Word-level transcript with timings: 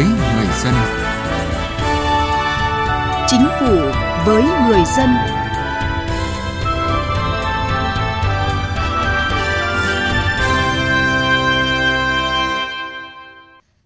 với 0.00 0.08
người 0.08 0.46
dân. 0.64 0.74
Chính 3.26 3.46
phủ 3.60 3.76
với 4.26 4.42
người 4.42 4.82
dân. 4.96 5.10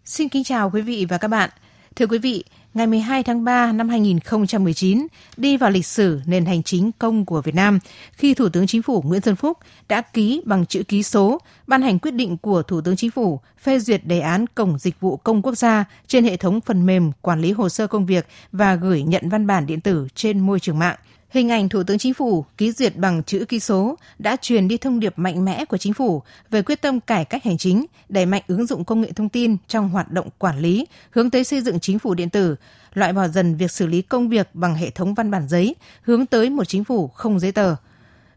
Xin 0.05 0.29
kính 0.29 0.45
chào 0.45 0.71
quý 0.71 0.83
vị 0.83 1.07
và 1.09 1.19
các 1.19 1.29
bạn. 1.29 1.51
Thưa 1.97 2.07
quý 2.07 2.19
vị, 2.19 2.45
ngày 2.75 2.87
12 2.87 3.23
tháng 3.23 3.45
3 3.45 3.73
năm 3.73 3.89
2019 3.89 5.07
đi 5.37 5.57
vào 5.57 5.71
lịch 5.71 5.87
sử 5.87 6.21
nền 6.27 6.45
hành 6.45 6.63
chính 6.63 6.91
công 6.99 7.25
của 7.25 7.43
Việt 7.43 7.55
Nam, 7.55 7.79
khi 8.13 8.35
Thủ 8.35 8.49
tướng 8.49 8.67
Chính 8.67 8.83
phủ 8.83 9.03
Nguyễn 9.03 9.21
Xuân 9.21 9.37
Phúc 9.37 9.59
đã 9.89 10.01
ký 10.01 10.43
bằng 10.45 10.67
chữ 10.67 10.83
ký 10.89 11.03
số, 11.03 11.41
ban 11.67 11.83
hành 11.83 11.99
quyết 11.99 12.11
định 12.11 12.37
của 12.37 12.63
Thủ 12.63 12.81
tướng 12.81 12.97
Chính 12.97 13.11
phủ 13.11 13.41
phê 13.63 13.79
duyệt 13.79 14.07
đề 14.07 14.21
án 14.21 14.47
Cổng 14.47 14.79
Dịch 14.79 15.01
vụ 15.01 15.17
Công 15.17 15.43
Quốc 15.43 15.55
gia 15.55 15.85
trên 16.07 16.25
hệ 16.25 16.37
thống 16.37 16.61
phần 16.61 16.87
mềm 16.87 17.13
quản 17.21 17.41
lý 17.41 17.53
hồ 17.53 17.69
sơ 17.69 17.87
công 17.87 18.07
việc 18.07 18.27
và 18.53 18.75
gửi 18.75 19.03
nhận 19.03 19.29
văn 19.29 19.47
bản 19.47 19.67
điện 19.67 19.81
tử 19.81 20.09
trên 20.15 20.41
môi 20.41 20.61
trường 20.61 20.79
mạng– 20.79 20.97
Hình 21.35 21.49
ảnh 21.49 21.69
Thủ 21.69 21.83
tướng 21.83 21.99
Chính 21.99 22.15
phủ 22.15 22.45
ký 22.57 22.73
duyệt 22.73 22.97
bằng 22.97 23.23
chữ 23.23 23.45
ký 23.49 23.61
số 23.61 23.97
đã 24.19 24.37
truyền 24.37 24.69
đi 24.69 24.77
thông 24.77 25.01
điệp 25.01 25.13
mạnh 25.17 25.45
mẽ 25.45 25.65
của 25.65 25.77
chính 25.77 25.93
phủ 25.93 26.23
về 26.51 26.63
quyết 26.63 26.83
tâm 26.83 27.01
cải 27.01 27.25
cách 27.25 27.45
hành 27.45 27.59
chính, 27.59 27.87
đẩy 28.09 28.27
mạnh 28.27 28.43
ứng 28.47 28.67
dụng 28.67 28.85
công 28.85 29.01
nghệ 29.01 29.13
thông 29.13 29.29
tin 29.29 29.57
trong 29.69 29.89
hoạt 29.89 30.13
động 30.13 30.29
quản 30.39 30.59
lý, 30.59 30.87
hướng 31.11 31.31
tới 31.31 31.45
xây 31.45 31.61
dựng 31.61 31.81
chính 31.81 31.99
phủ 31.99 32.15
điện 32.15 32.31
tử, 32.31 32.57
loại 32.93 33.13
bỏ 33.13 33.29
dần 33.29 33.57
việc 33.57 33.71
xử 33.71 33.87
lý 33.87 34.03
công 34.03 34.29
việc 34.29 34.49
bằng 34.55 34.75
hệ 34.75 34.91
thống 34.91 35.15
văn 35.15 35.31
bản 35.31 35.49
giấy, 35.49 35.75
hướng 36.03 36.27
tới 36.27 36.51
một 36.51 36.65
chính 36.65 36.85
phủ 36.85 37.09
không 37.09 37.41
giấy 37.41 37.53
tờ. 37.53 37.77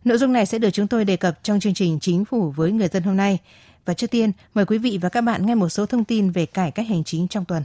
Nội 0.03 0.17
dung 0.17 0.33
này 0.33 0.45
sẽ 0.45 0.59
được 0.59 0.69
chúng 0.69 0.87
tôi 0.87 1.05
đề 1.05 1.17
cập 1.17 1.39
trong 1.43 1.59
chương 1.59 1.73
trình 1.73 1.99
Chính 2.01 2.25
phủ 2.25 2.51
với 2.51 2.71
người 2.71 2.87
dân 2.87 3.03
hôm 3.03 3.17
nay. 3.17 3.37
Và 3.85 3.93
trước 3.93 4.11
tiên, 4.11 4.31
mời 4.53 4.65
quý 4.65 4.77
vị 4.77 4.99
và 5.01 5.09
các 5.09 5.21
bạn 5.21 5.45
nghe 5.45 5.55
một 5.55 5.69
số 5.69 5.85
thông 5.85 6.03
tin 6.03 6.31
về 6.31 6.45
cải 6.45 6.71
cách 6.71 6.87
hành 6.87 7.03
chính 7.03 7.27
trong 7.27 7.45
tuần 7.45 7.63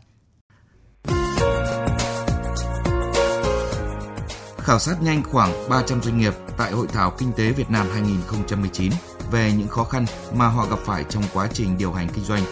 khảo 4.65 4.79
sát 4.79 5.03
nhanh 5.03 5.23
khoảng 5.23 5.69
300 5.69 6.03
doanh 6.03 6.19
nghiệp 6.19 6.35
tại 6.57 6.73
Hội 6.73 6.87
thảo 6.93 7.13
Kinh 7.19 7.33
tế 7.33 7.53
Việt 7.53 7.71
Nam 7.71 7.87
2019 7.93 8.93
về 9.31 9.53
những 9.59 9.69
khó 9.69 9.85
khăn 9.85 10.07
mà 10.35 10.49
họ 10.49 10.67
gặp 10.67 10.79
phải 10.85 11.05
trong 11.09 11.23
quá 11.35 11.49
trình 11.53 11.79
điều 11.79 11.93
hành 11.93 12.09
kinh 12.15 12.25
doanh. 12.25 12.43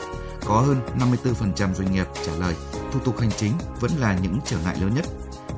Có 0.46 0.60
hơn 0.60 0.80
54% 0.98 1.74
doanh 1.74 1.92
nghiệp 1.92 2.06
trả 2.26 2.32
lời 2.40 2.54
thủ 2.92 3.00
tục 3.04 3.18
hành 3.18 3.30
chính 3.36 3.52
vẫn 3.80 3.90
là 3.98 4.18
những 4.22 4.38
trở 4.44 4.56
ngại 4.64 4.76
lớn 4.80 4.94
nhất. 4.94 5.04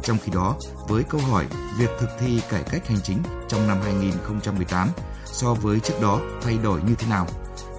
Trong 0.03 0.19
khi 0.25 0.33
đó, 0.33 0.56
với 0.89 1.03
câu 1.03 1.20
hỏi 1.20 1.47
việc 1.78 1.91
thực 2.00 2.09
thi 2.20 2.41
cải 2.50 2.62
cách 2.62 2.89
hành 2.89 3.00
chính 3.03 3.19
trong 3.48 3.69
năm 3.69 3.78
2018 3.84 4.89
so 5.25 5.55
với 5.55 5.81
trước 5.81 6.00
đó 6.00 6.20
thay 6.42 6.59
đổi 6.62 6.81
như 6.87 6.94
thế 6.94 7.09
nào, 7.09 7.27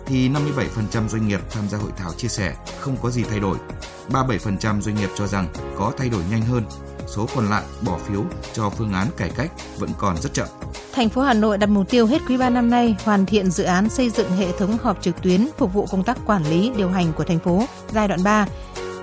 thì 0.06 0.30
57% 0.30 1.08
doanh 1.08 1.28
nghiệp 1.28 1.42
tham 1.52 1.70
gia 1.70 1.78
hội 1.78 1.92
thảo 1.98 2.14
chia 2.14 2.28
sẻ 2.28 2.56
không 2.80 2.98
có 3.02 3.10
gì 3.10 3.24
thay 3.24 3.40
đổi. 3.40 3.58
37% 4.10 4.82
doanh 4.82 4.96
nghiệp 4.96 5.10
cho 5.16 5.28
rằng 5.28 5.48
có 5.78 5.92
thay 5.98 6.10
đổi 6.10 6.22
nhanh 6.32 6.42
hơn 6.42 6.64
số 7.16 7.28
còn 7.36 7.50
lại 7.50 7.64
bỏ 7.86 7.98
phiếu 7.98 8.24
cho 8.54 8.70
phương 8.70 8.94
án 8.94 9.08
cải 9.18 9.30
cách 9.30 9.52
vẫn 9.78 9.90
còn 9.98 10.18
rất 10.22 10.34
chậm. 10.34 10.48
Thành 10.94 11.10
phố 11.10 11.22
Hà 11.22 11.34
Nội 11.34 11.58
đặt 11.58 11.70
mục 11.70 11.90
tiêu 11.90 12.06
hết 12.06 12.22
quý 12.28 12.38
3 12.38 12.50
năm 12.50 12.70
nay 12.70 12.96
hoàn 13.04 13.26
thiện 13.26 13.52
dự 13.52 13.64
án 13.64 13.90
xây 13.90 14.10
dựng 14.10 14.32
hệ 14.32 14.52
thống 14.58 14.78
họp 14.82 15.02
trực 15.02 15.22
tuyến 15.22 15.48
phục 15.58 15.74
vụ 15.74 15.86
công 15.92 16.04
tác 16.04 16.18
quản 16.26 16.44
lý 16.50 16.72
điều 16.78 16.90
hành 16.90 17.14
của 17.14 17.24
thành 17.24 17.40
phố 17.40 17.66
giai 17.92 18.08
đoạn 18.08 18.24
3 18.24 18.46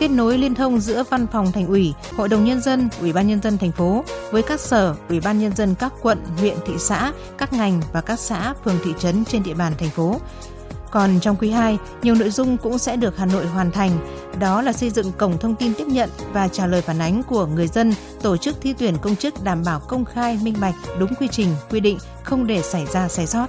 kết 0.00 0.10
nối 0.10 0.38
liên 0.38 0.54
thông 0.54 0.80
giữa 0.80 1.04
văn 1.10 1.26
phòng 1.32 1.52
thành 1.52 1.66
ủy, 1.66 1.94
hội 2.16 2.28
đồng 2.28 2.44
nhân 2.44 2.60
dân, 2.60 2.88
ủy 3.00 3.12
ban 3.12 3.26
nhân 3.26 3.42
dân 3.42 3.58
thành 3.58 3.72
phố 3.72 4.04
với 4.30 4.42
các 4.42 4.60
sở, 4.60 4.94
ủy 5.08 5.20
ban 5.20 5.38
nhân 5.38 5.56
dân 5.56 5.74
các 5.74 5.92
quận, 6.02 6.18
huyện, 6.38 6.56
thị 6.66 6.72
xã, 6.78 7.12
các 7.38 7.52
ngành 7.52 7.80
và 7.92 8.00
các 8.00 8.18
xã, 8.18 8.54
phường 8.64 8.78
thị 8.84 8.94
trấn 8.98 9.24
trên 9.24 9.42
địa 9.42 9.54
bàn 9.54 9.72
thành 9.78 9.90
phố 9.90 10.20
còn 10.90 11.20
trong 11.20 11.36
quý 11.36 11.50
2, 11.50 11.78
nhiều 12.02 12.14
nội 12.14 12.30
dung 12.30 12.56
cũng 12.56 12.78
sẽ 12.78 12.96
được 12.96 13.16
Hà 13.16 13.26
Nội 13.26 13.46
hoàn 13.46 13.70
thành, 13.70 13.90
đó 14.38 14.62
là 14.62 14.72
xây 14.72 14.90
dựng 14.90 15.12
cổng 15.12 15.38
thông 15.38 15.56
tin 15.56 15.74
tiếp 15.74 15.86
nhận 15.86 16.10
và 16.32 16.48
trả 16.48 16.66
lời 16.66 16.82
phản 16.82 16.98
ánh 16.98 17.22
của 17.22 17.46
người 17.46 17.68
dân, 17.68 17.94
tổ 18.22 18.36
chức 18.36 18.56
thi 18.60 18.74
tuyển 18.78 18.96
công 19.02 19.16
chức 19.16 19.44
đảm 19.44 19.62
bảo 19.64 19.80
công 19.80 20.04
khai, 20.04 20.38
minh 20.42 20.54
bạch, 20.60 20.74
đúng 20.98 21.14
quy 21.14 21.28
trình, 21.28 21.48
quy 21.70 21.80
định, 21.80 21.98
không 22.24 22.46
để 22.46 22.62
xảy 22.62 22.86
ra 22.86 23.08
sai 23.08 23.26
sót. 23.26 23.46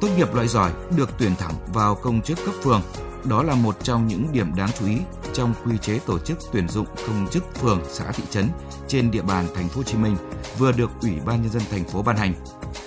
Tốt 0.00 0.08
nghiệp 0.16 0.34
loại 0.34 0.48
giỏi 0.48 0.70
được 0.96 1.10
tuyển 1.18 1.34
thẳng 1.38 1.54
vào 1.74 1.94
công 1.94 2.22
chức 2.22 2.38
cấp 2.44 2.54
phường. 2.62 2.82
Đó 3.24 3.42
là 3.42 3.54
một 3.54 3.76
trong 3.82 4.06
những 4.06 4.26
điểm 4.32 4.54
đáng 4.56 4.70
chú 4.78 4.86
ý 4.86 4.96
trong 5.32 5.54
quy 5.64 5.78
chế 5.78 5.98
tổ 5.98 6.18
chức 6.18 6.38
tuyển 6.52 6.68
dụng 6.68 6.86
công 7.06 7.26
chức 7.30 7.54
phường, 7.54 7.80
xã 7.88 8.04
thị 8.12 8.22
trấn 8.30 8.48
trên 8.88 9.10
địa 9.10 9.22
bàn 9.22 9.46
thành 9.54 9.68
phố 9.68 9.76
Hồ 9.76 9.82
Chí 9.82 9.98
Minh 9.98 10.16
vừa 10.58 10.72
được 10.72 10.90
Ủy 11.02 11.12
ban 11.26 11.42
nhân 11.42 11.50
dân 11.50 11.62
thành 11.70 11.84
phố 11.84 12.02
ban 12.02 12.16
hành. 12.16 12.34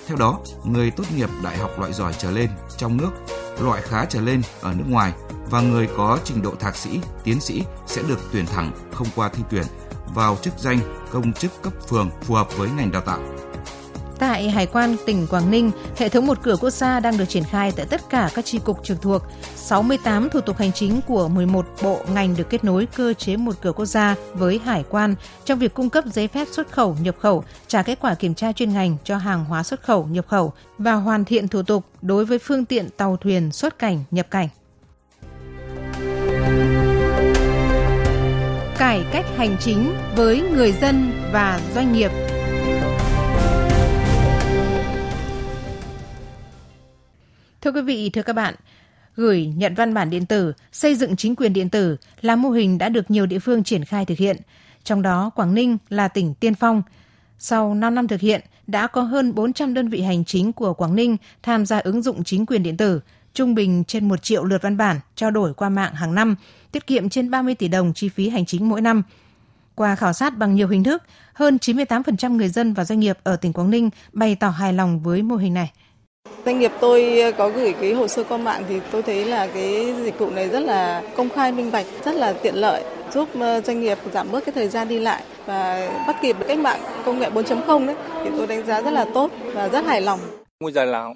Theo 0.07 0.17
đó, 0.17 0.39
người 0.63 0.91
tốt 0.91 1.03
nghiệp 1.15 1.29
đại 1.43 1.57
học 1.57 1.79
loại 1.79 1.93
giỏi 1.93 2.13
trở 2.17 2.31
lên 2.31 2.49
trong 2.77 2.97
nước, 2.97 3.11
loại 3.59 3.81
khá 3.81 4.05
trở 4.05 4.21
lên 4.21 4.41
ở 4.61 4.73
nước 4.73 4.85
ngoài 4.87 5.13
và 5.49 5.61
người 5.61 5.87
có 5.97 6.19
trình 6.23 6.41
độ 6.41 6.55
thạc 6.59 6.75
sĩ, 6.75 6.99
tiến 7.23 7.39
sĩ 7.39 7.63
sẽ 7.87 8.01
được 8.07 8.19
tuyển 8.31 8.45
thẳng 8.45 8.71
không 8.93 9.07
qua 9.15 9.29
thi 9.29 9.43
tuyển 9.49 9.65
vào 10.15 10.37
chức 10.41 10.53
danh 10.57 10.79
công 11.11 11.33
chức 11.33 11.51
cấp 11.61 11.73
phường 11.87 12.09
phù 12.21 12.33
hợp 12.35 12.57
với 12.57 12.69
ngành 12.77 12.91
đào 12.91 13.01
tạo. 13.01 13.19
Tại 14.21 14.49
Hải 14.49 14.65
quan 14.65 14.95
tỉnh 15.05 15.27
Quảng 15.27 15.51
Ninh, 15.51 15.71
hệ 15.97 16.09
thống 16.09 16.27
một 16.27 16.37
cửa 16.43 16.55
quốc 16.61 16.69
gia 16.69 16.99
đang 16.99 17.17
được 17.17 17.25
triển 17.25 17.43
khai 17.43 17.71
tại 17.75 17.85
tất 17.85 18.01
cả 18.09 18.29
các 18.35 18.45
tri 18.45 18.59
cục 18.59 18.83
trực 18.83 19.01
thuộc. 19.01 19.21
68 19.55 20.29
thủ 20.29 20.41
tục 20.41 20.57
hành 20.57 20.71
chính 20.71 20.99
của 21.07 21.27
11 21.27 21.65
bộ 21.83 21.99
ngành 22.13 22.35
được 22.37 22.49
kết 22.49 22.63
nối 22.63 22.85
cơ 22.85 23.13
chế 23.13 23.37
một 23.37 23.55
cửa 23.61 23.71
quốc 23.71 23.85
gia 23.85 24.15
với 24.33 24.59
hải 24.65 24.83
quan 24.89 25.15
trong 25.45 25.59
việc 25.59 25.73
cung 25.73 25.89
cấp 25.89 26.03
giấy 26.07 26.27
phép 26.27 26.47
xuất 26.51 26.71
khẩu, 26.71 26.97
nhập 27.01 27.15
khẩu, 27.19 27.43
trả 27.67 27.83
kết 27.83 27.97
quả 28.01 28.15
kiểm 28.15 28.33
tra 28.33 28.51
chuyên 28.51 28.73
ngành 28.73 28.97
cho 29.03 29.17
hàng 29.17 29.45
hóa 29.45 29.63
xuất 29.63 29.83
khẩu, 29.83 30.05
nhập 30.05 30.25
khẩu 30.27 30.53
và 30.77 30.93
hoàn 30.93 31.25
thiện 31.25 31.47
thủ 31.47 31.61
tục 31.63 31.85
đối 32.01 32.25
với 32.25 32.39
phương 32.39 32.65
tiện 32.65 32.89
tàu 32.89 33.17
thuyền 33.17 33.51
xuất 33.51 33.79
cảnh, 33.79 34.03
nhập 34.11 34.27
cảnh. 34.31 34.47
Cải 38.77 39.03
cách 39.11 39.25
hành 39.37 39.57
chính 39.59 39.93
với 40.15 40.41
người 40.41 40.71
dân 40.71 41.11
và 41.31 41.59
doanh 41.75 41.93
nghiệp 41.93 42.11
Thưa 47.61 47.71
quý 47.71 47.81
vị, 47.81 48.09
thưa 48.09 48.21
các 48.21 48.33
bạn, 48.33 48.55
gửi 49.15 49.45
nhận 49.55 49.75
văn 49.75 49.93
bản 49.93 50.09
điện 50.09 50.25
tử, 50.25 50.53
xây 50.71 50.95
dựng 50.95 51.15
chính 51.15 51.35
quyền 51.35 51.53
điện 51.53 51.69
tử 51.69 51.97
là 52.21 52.35
mô 52.35 52.49
hình 52.49 52.77
đã 52.77 52.89
được 52.89 53.11
nhiều 53.11 53.25
địa 53.25 53.39
phương 53.39 53.63
triển 53.63 53.85
khai 53.85 54.05
thực 54.05 54.17
hiện. 54.17 54.37
Trong 54.83 55.01
đó, 55.01 55.29
Quảng 55.35 55.53
Ninh 55.53 55.77
là 55.89 56.07
tỉnh 56.07 56.33
tiên 56.33 56.55
phong. 56.55 56.81
Sau 57.39 57.73
5 57.73 57.95
năm 57.95 58.07
thực 58.07 58.19
hiện, 58.19 58.41
đã 58.67 58.87
có 58.87 59.01
hơn 59.01 59.35
400 59.35 59.73
đơn 59.73 59.89
vị 59.89 60.01
hành 60.01 60.25
chính 60.25 60.53
của 60.53 60.73
Quảng 60.73 60.95
Ninh 60.95 61.17
tham 61.43 61.65
gia 61.65 61.79
ứng 61.79 62.01
dụng 62.01 62.23
chính 62.23 62.45
quyền 62.45 62.63
điện 62.63 62.77
tử, 62.77 63.01
trung 63.33 63.55
bình 63.55 63.83
trên 63.83 64.07
1 64.07 64.23
triệu 64.23 64.43
lượt 64.43 64.61
văn 64.61 64.77
bản 64.77 64.99
trao 65.15 65.31
đổi 65.31 65.53
qua 65.53 65.69
mạng 65.69 65.95
hàng 65.95 66.15
năm, 66.15 66.35
tiết 66.71 66.87
kiệm 66.87 67.09
trên 67.09 67.31
30 67.31 67.55
tỷ 67.55 67.67
đồng 67.67 67.93
chi 67.93 68.09
phí 68.09 68.29
hành 68.29 68.45
chính 68.45 68.69
mỗi 68.69 68.81
năm. 68.81 69.03
Qua 69.75 69.95
khảo 69.95 70.13
sát 70.13 70.37
bằng 70.37 70.55
nhiều 70.55 70.67
hình 70.67 70.83
thức, 70.83 71.03
hơn 71.33 71.57
98% 71.61 72.35
người 72.35 72.49
dân 72.49 72.73
và 72.73 72.85
doanh 72.85 72.99
nghiệp 72.99 73.17
ở 73.23 73.35
tỉnh 73.35 73.53
Quảng 73.53 73.69
Ninh 73.69 73.89
bày 74.13 74.35
tỏ 74.35 74.49
hài 74.49 74.73
lòng 74.73 75.03
với 75.03 75.21
mô 75.21 75.35
hình 75.35 75.53
này. 75.53 75.71
Doanh 76.45 76.59
nghiệp 76.59 76.71
tôi 76.81 77.23
có 77.37 77.49
gửi 77.49 77.73
cái 77.81 77.93
hồ 77.93 78.07
sơ 78.07 78.23
qua 78.23 78.37
mạng 78.37 78.63
thì 78.69 78.81
tôi 78.91 79.03
thấy 79.03 79.25
là 79.25 79.47
cái 79.47 79.93
dịch 80.03 80.19
vụ 80.19 80.29
này 80.29 80.49
rất 80.49 80.59
là 80.59 81.03
công 81.17 81.29
khai 81.29 81.51
minh 81.51 81.71
bạch, 81.71 81.85
rất 82.05 82.15
là 82.15 82.33
tiện 82.33 82.55
lợi, 82.55 82.83
giúp 83.13 83.29
ờ, 83.39 83.61
doanh 83.61 83.81
nghiệp 83.81 83.97
giảm 84.13 84.31
bớt 84.31 84.45
cái 84.45 84.53
thời 84.53 84.67
gian 84.67 84.87
đi 84.87 84.99
lại 84.99 85.23
và 85.45 85.89
bắt 86.07 86.15
kịp 86.21 86.35
cách 86.47 86.59
mạng 86.59 86.79
công 87.05 87.19
nghệ 87.19 87.29
4.0 87.29 87.85
đấy 87.85 87.95
thì 88.23 88.29
tôi 88.37 88.47
đánh 88.47 88.65
giá 88.65 88.81
rất 88.81 88.91
là 88.91 89.05
tốt 89.13 89.31
và 89.53 89.69
rất 89.69 89.85
hài 89.85 90.01
lòng. 90.01 90.19
Bây 90.59 90.71
giờ 90.71 90.85
là 90.85 91.09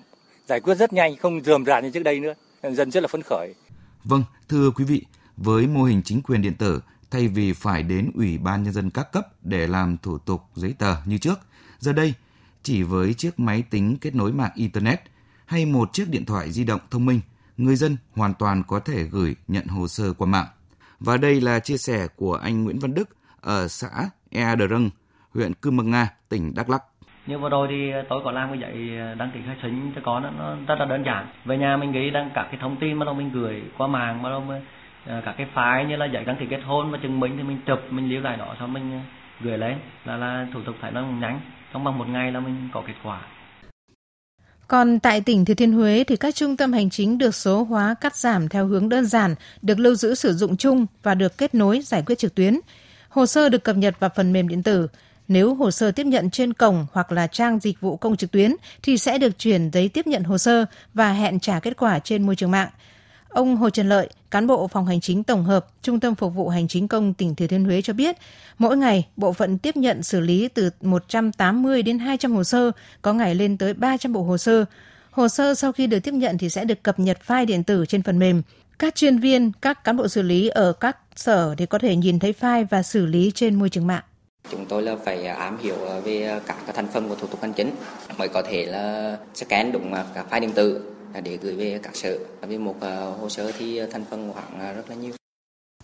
giải 0.48 0.60
quyết 0.60 0.76
rất 0.76 0.94
nhanh, 0.94 1.16
không 1.18 1.42
rườm 1.44 1.66
rà 1.66 1.80
như 1.80 1.90
trước 1.90 2.04
đây 2.04 2.20
nữa, 2.20 2.34
dân 2.64 2.92
rất 2.92 3.04
là 3.04 3.08
phấn 3.08 3.22
khởi. 3.22 3.54
Vâng, 4.04 4.24
thưa 4.50 4.72
quý 4.76 4.86
vị, 4.86 5.02
với 5.38 5.68
mô 5.68 5.84
hình 5.84 6.02
chính 6.06 6.22
quyền 6.22 6.42
điện 6.42 6.54
tử, 6.60 6.82
thay 7.12 7.28
vì 7.28 7.54
phải 7.54 7.84
đến 7.84 8.12
Ủy 8.16 8.38
ban 8.38 8.64
Nhân 8.64 8.74
dân 8.74 8.90
các 8.90 9.12
cấp 9.12 9.28
để 9.42 9.68
làm 9.68 9.98
thủ 10.04 10.18
tục 10.18 10.42
giấy 10.56 10.74
tờ 10.80 10.96
như 11.06 11.18
trước, 11.18 11.40
giờ 11.80 11.94
đây 11.94 12.14
chỉ 12.66 12.84
với 12.84 13.14
chiếc 13.14 13.40
máy 13.40 13.64
tính 13.70 13.98
kết 14.02 14.16
nối 14.16 14.32
mạng 14.32 14.52
Internet 14.56 15.00
hay 15.46 15.66
một 15.66 15.94
chiếc 15.94 16.06
điện 16.10 16.26
thoại 16.26 16.52
di 16.52 16.64
động 16.64 16.80
thông 16.92 17.06
minh, 17.06 17.22
người 17.58 17.76
dân 17.76 17.98
hoàn 18.16 18.34
toàn 18.40 18.64
có 18.68 18.80
thể 18.80 19.04
gửi 19.12 19.36
nhận 19.48 19.66
hồ 19.66 19.88
sơ 19.88 20.14
qua 20.14 20.28
mạng. 20.28 20.46
Và 21.00 21.18
đây 21.18 21.42
là 21.42 21.60
chia 21.60 21.78
sẻ 21.78 22.08
của 22.16 22.40
anh 22.44 22.64
Nguyễn 22.64 22.80
Văn 22.80 22.94
Đức 22.94 23.10
ở 23.42 23.68
xã 23.68 23.90
Ea 24.32 24.56
Đờ 24.56 24.68
Râng, 24.68 24.90
huyện 25.34 25.54
Cư 25.54 25.72
Mơ 25.72 25.84
Nga, 25.84 26.10
tỉnh 26.30 26.54
Đắk 26.56 26.70
Lắk. 26.70 26.84
Như 27.28 27.40
vừa 27.40 27.50
rồi 27.50 27.68
thì 27.70 27.92
tôi 28.10 28.22
có 28.24 28.32
làm 28.32 28.50
cái 28.50 28.60
dạy 28.60 28.74
đăng 29.18 29.32
ký 29.34 29.40
khai 29.46 29.58
sinh 29.62 29.92
cho 29.96 30.02
con 30.06 30.24
nó 30.38 30.56
rất 30.68 30.76
là 30.80 30.86
đơn 30.86 31.04
giản. 31.06 31.28
Về 31.46 31.58
nhà 31.58 31.78
mình 31.78 31.92
ghi 31.92 32.10
đăng 32.10 32.32
các 32.36 32.48
cái 32.52 32.60
thông 32.62 32.78
tin 32.82 32.98
mà 32.98 33.14
mình 33.14 33.32
gửi 33.34 33.64
qua 33.78 33.88
mạng 33.88 34.22
mà 34.22 34.30
ờ, 35.06 35.22
các 35.26 35.36
cái 35.38 35.48
file 35.56 35.88
như 35.88 35.96
là 35.96 36.06
giấy 36.06 36.26
đăng 36.26 36.38
ký 36.40 36.46
kết 36.50 36.62
hôn 36.66 36.92
và 36.92 36.98
chứng 37.04 37.20
minh 37.20 37.34
thì 37.38 37.44
mình 37.44 37.62
chụp 37.66 37.80
mình 37.90 38.10
lưu 38.10 38.22
lại 38.22 38.38
đó 38.38 38.56
xong 38.60 38.74
mình 38.74 39.02
gửi 39.42 39.58
lên 39.58 39.78
là 40.06 40.18
là 40.18 40.48
thủ 40.54 40.60
tục 40.66 40.76
phải 40.82 40.92
nó 40.92 41.02
nhanh 41.02 41.42
trong 41.74 41.84
vòng 41.84 41.98
một 41.98 42.08
ngày 42.08 42.32
là 42.32 42.40
mình 42.40 42.70
có 42.74 42.84
kết 42.88 42.94
quả. 43.04 43.22
Còn 44.68 45.00
tại 45.00 45.22
tỉnh 45.22 45.46
Thừa 45.46 45.54
Thiên 45.54 45.72
Huế 45.72 46.04
thì 46.08 46.16
các 46.16 46.36
trung 46.36 46.58
tâm 46.58 46.74
hành 46.74 46.90
chính 46.90 47.18
được 47.18 47.36
số 47.36 47.64
hóa 47.64 47.96
cắt 48.02 48.16
giảm 48.16 48.50
theo 48.50 48.68
hướng 48.68 48.90
đơn 48.90 49.06
giản, 49.06 49.36
được 49.62 49.80
lưu 49.80 49.96
giữ 49.96 50.16
sử 50.16 50.34
dụng 50.34 50.58
chung 50.58 50.86
và 51.04 51.16
được 51.16 51.38
kết 51.38 51.56
nối 51.56 51.82
giải 51.82 52.04
quyết 52.06 52.18
trực 52.18 52.36
tuyến. 52.36 52.60
Hồ 53.10 53.26
sơ 53.26 53.50
được 53.50 53.64
cập 53.64 53.76
nhật 53.76 54.00
vào 54.00 54.10
phần 54.16 54.34
mềm 54.34 54.48
điện 54.48 54.64
tử. 54.64 54.88
Nếu 55.28 55.56
hồ 55.56 55.72
sơ 55.72 55.92
tiếp 55.92 56.06
nhận 56.06 56.30
trên 56.30 56.54
cổng 56.54 56.86
hoặc 56.92 57.12
là 57.12 57.28
trang 57.28 57.60
dịch 57.60 57.82
vụ 57.82 57.98
công 57.98 58.18
trực 58.18 58.32
tuyến 58.32 58.56
thì 58.84 58.98
sẽ 58.98 59.18
được 59.18 59.40
chuyển 59.40 59.70
giấy 59.74 59.90
tiếp 59.90 60.08
nhận 60.08 60.24
hồ 60.24 60.38
sơ 60.38 60.66
và 60.94 61.12
hẹn 61.12 61.40
trả 61.40 61.60
kết 61.60 61.78
quả 61.78 62.00
trên 62.00 62.26
môi 62.26 62.36
trường 62.36 62.52
mạng. 62.52 62.70
Ông 63.36 63.56
Hồ 63.56 63.70
Trần 63.70 63.90
Lợi, 63.90 64.10
cán 64.32 64.48
bộ 64.48 64.68
phòng 64.68 64.86
hành 64.86 65.02
chính 65.02 65.24
tổng 65.24 65.44
hợp, 65.44 65.68
Trung 65.82 66.00
tâm 66.00 66.16
phục 66.16 66.34
vụ 66.36 66.50
hành 66.50 66.68
chính 66.68 66.88
công 66.88 67.14
tỉnh 67.14 67.36
Thừa 67.36 67.48
Thiên 67.48 67.66
Huế 67.66 67.82
cho 67.82 67.94
biết, 67.94 68.16
mỗi 68.58 68.78
ngày 68.78 69.08
bộ 69.16 69.34
phận 69.34 69.58
tiếp 69.58 69.78
nhận 69.78 70.04
xử 70.04 70.20
lý 70.20 70.48
từ 70.48 70.70
180 70.82 71.82
đến 71.84 72.00
200 72.00 72.36
hồ 72.36 72.44
sơ, 72.44 72.72
có 73.02 73.14
ngày 73.14 73.36
lên 73.36 73.58
tới 73.58 73.74
300 73.74 74.14
bộ 74.14 74.24
hồ 74.24 74.38
sơ. 74.38 74.66
Hồ 75.12 75.28
sơ 75.28 75.56
sau 75.56 75.72
khi 75.72 75.88
được 75.88 76.00
tiếp 76.00 76.14
nhận 76.14 76.38
thì 76.38 76.50
sẽ 76.50 76.66
được 76.66 76.84
cập 76.84 77.00
nhật 77.00 77.18
file 77.28 77.46
điện 77.46 77.64
tử 77.64 77.86
trên 77.86 78.04
phần 78.04 78.20
mềm. 78.20 78.42
Các 78.80 78.96
chuyên 78.96 79.20
viên, 79.20 79.52
các 79.62 79.84
cán 79.84 79.98
bộ 79.98 80.08
xử 80.08 80.22
lý 80.22 80.48
ở 80.48 80.74
các 80.74 80.98
sở 81.16 81.56
thì 81.58 81.66
có 81.66 81.80
thể 81.80 81.96
nhìn 81.96 82.20
thấy 82.20 82.34
file 82.40 82.66
và 82.70 82.84
xử 82.84 83.06
lý 83.06 83.32
trên 83.36 83.56
môi 83.56 83.70
trường 83.70 83.88
mạng. 83.88 84.04
Chúng 84.52 84.66
tôi 84.66 84.82
là 84.82 84.96
phải 85.06 85.26
ám 85.26 85.58
hiểu 85.64 85.78
về 86.04 86.40
các 86.48 86.58
thành 86.76 86.88
phần 86.94 87.10
của 87.10 87.16
thủ 87.16 87.28
tục 87.28 87.42
hành 87.42 87.54
chính 87.54 87.72
mới 88.18 88.28
có 88.28 88.42
thể 88.42 88.66
là 88.66 89.18
scan 89.34 89.72
đúng 89.72 89.94
các 90.14 90.26
file 90.30 90.40
điện 90.40 90.52
tử 90.56 90.92
À, 91.16 91.22
để 91.22 91.38
gửi 91.38 91.56
về 91.56 91.80
các 91.84 91.96
sở. 91.96 92.20
Vì 92.48 92.58
một 92.58 92.82
à, 92.82 92.96
hồ 92.96 93.30
sơ 93.30 93.52
thì 93.58 93.78
à, 93.78 93.86
thành 93.92 94.06
phần 94.10 94.32
khoảng 94.34 94.76
rất 94.76 94.90
là 94.90 94.96
nhiều. 94.96 95.14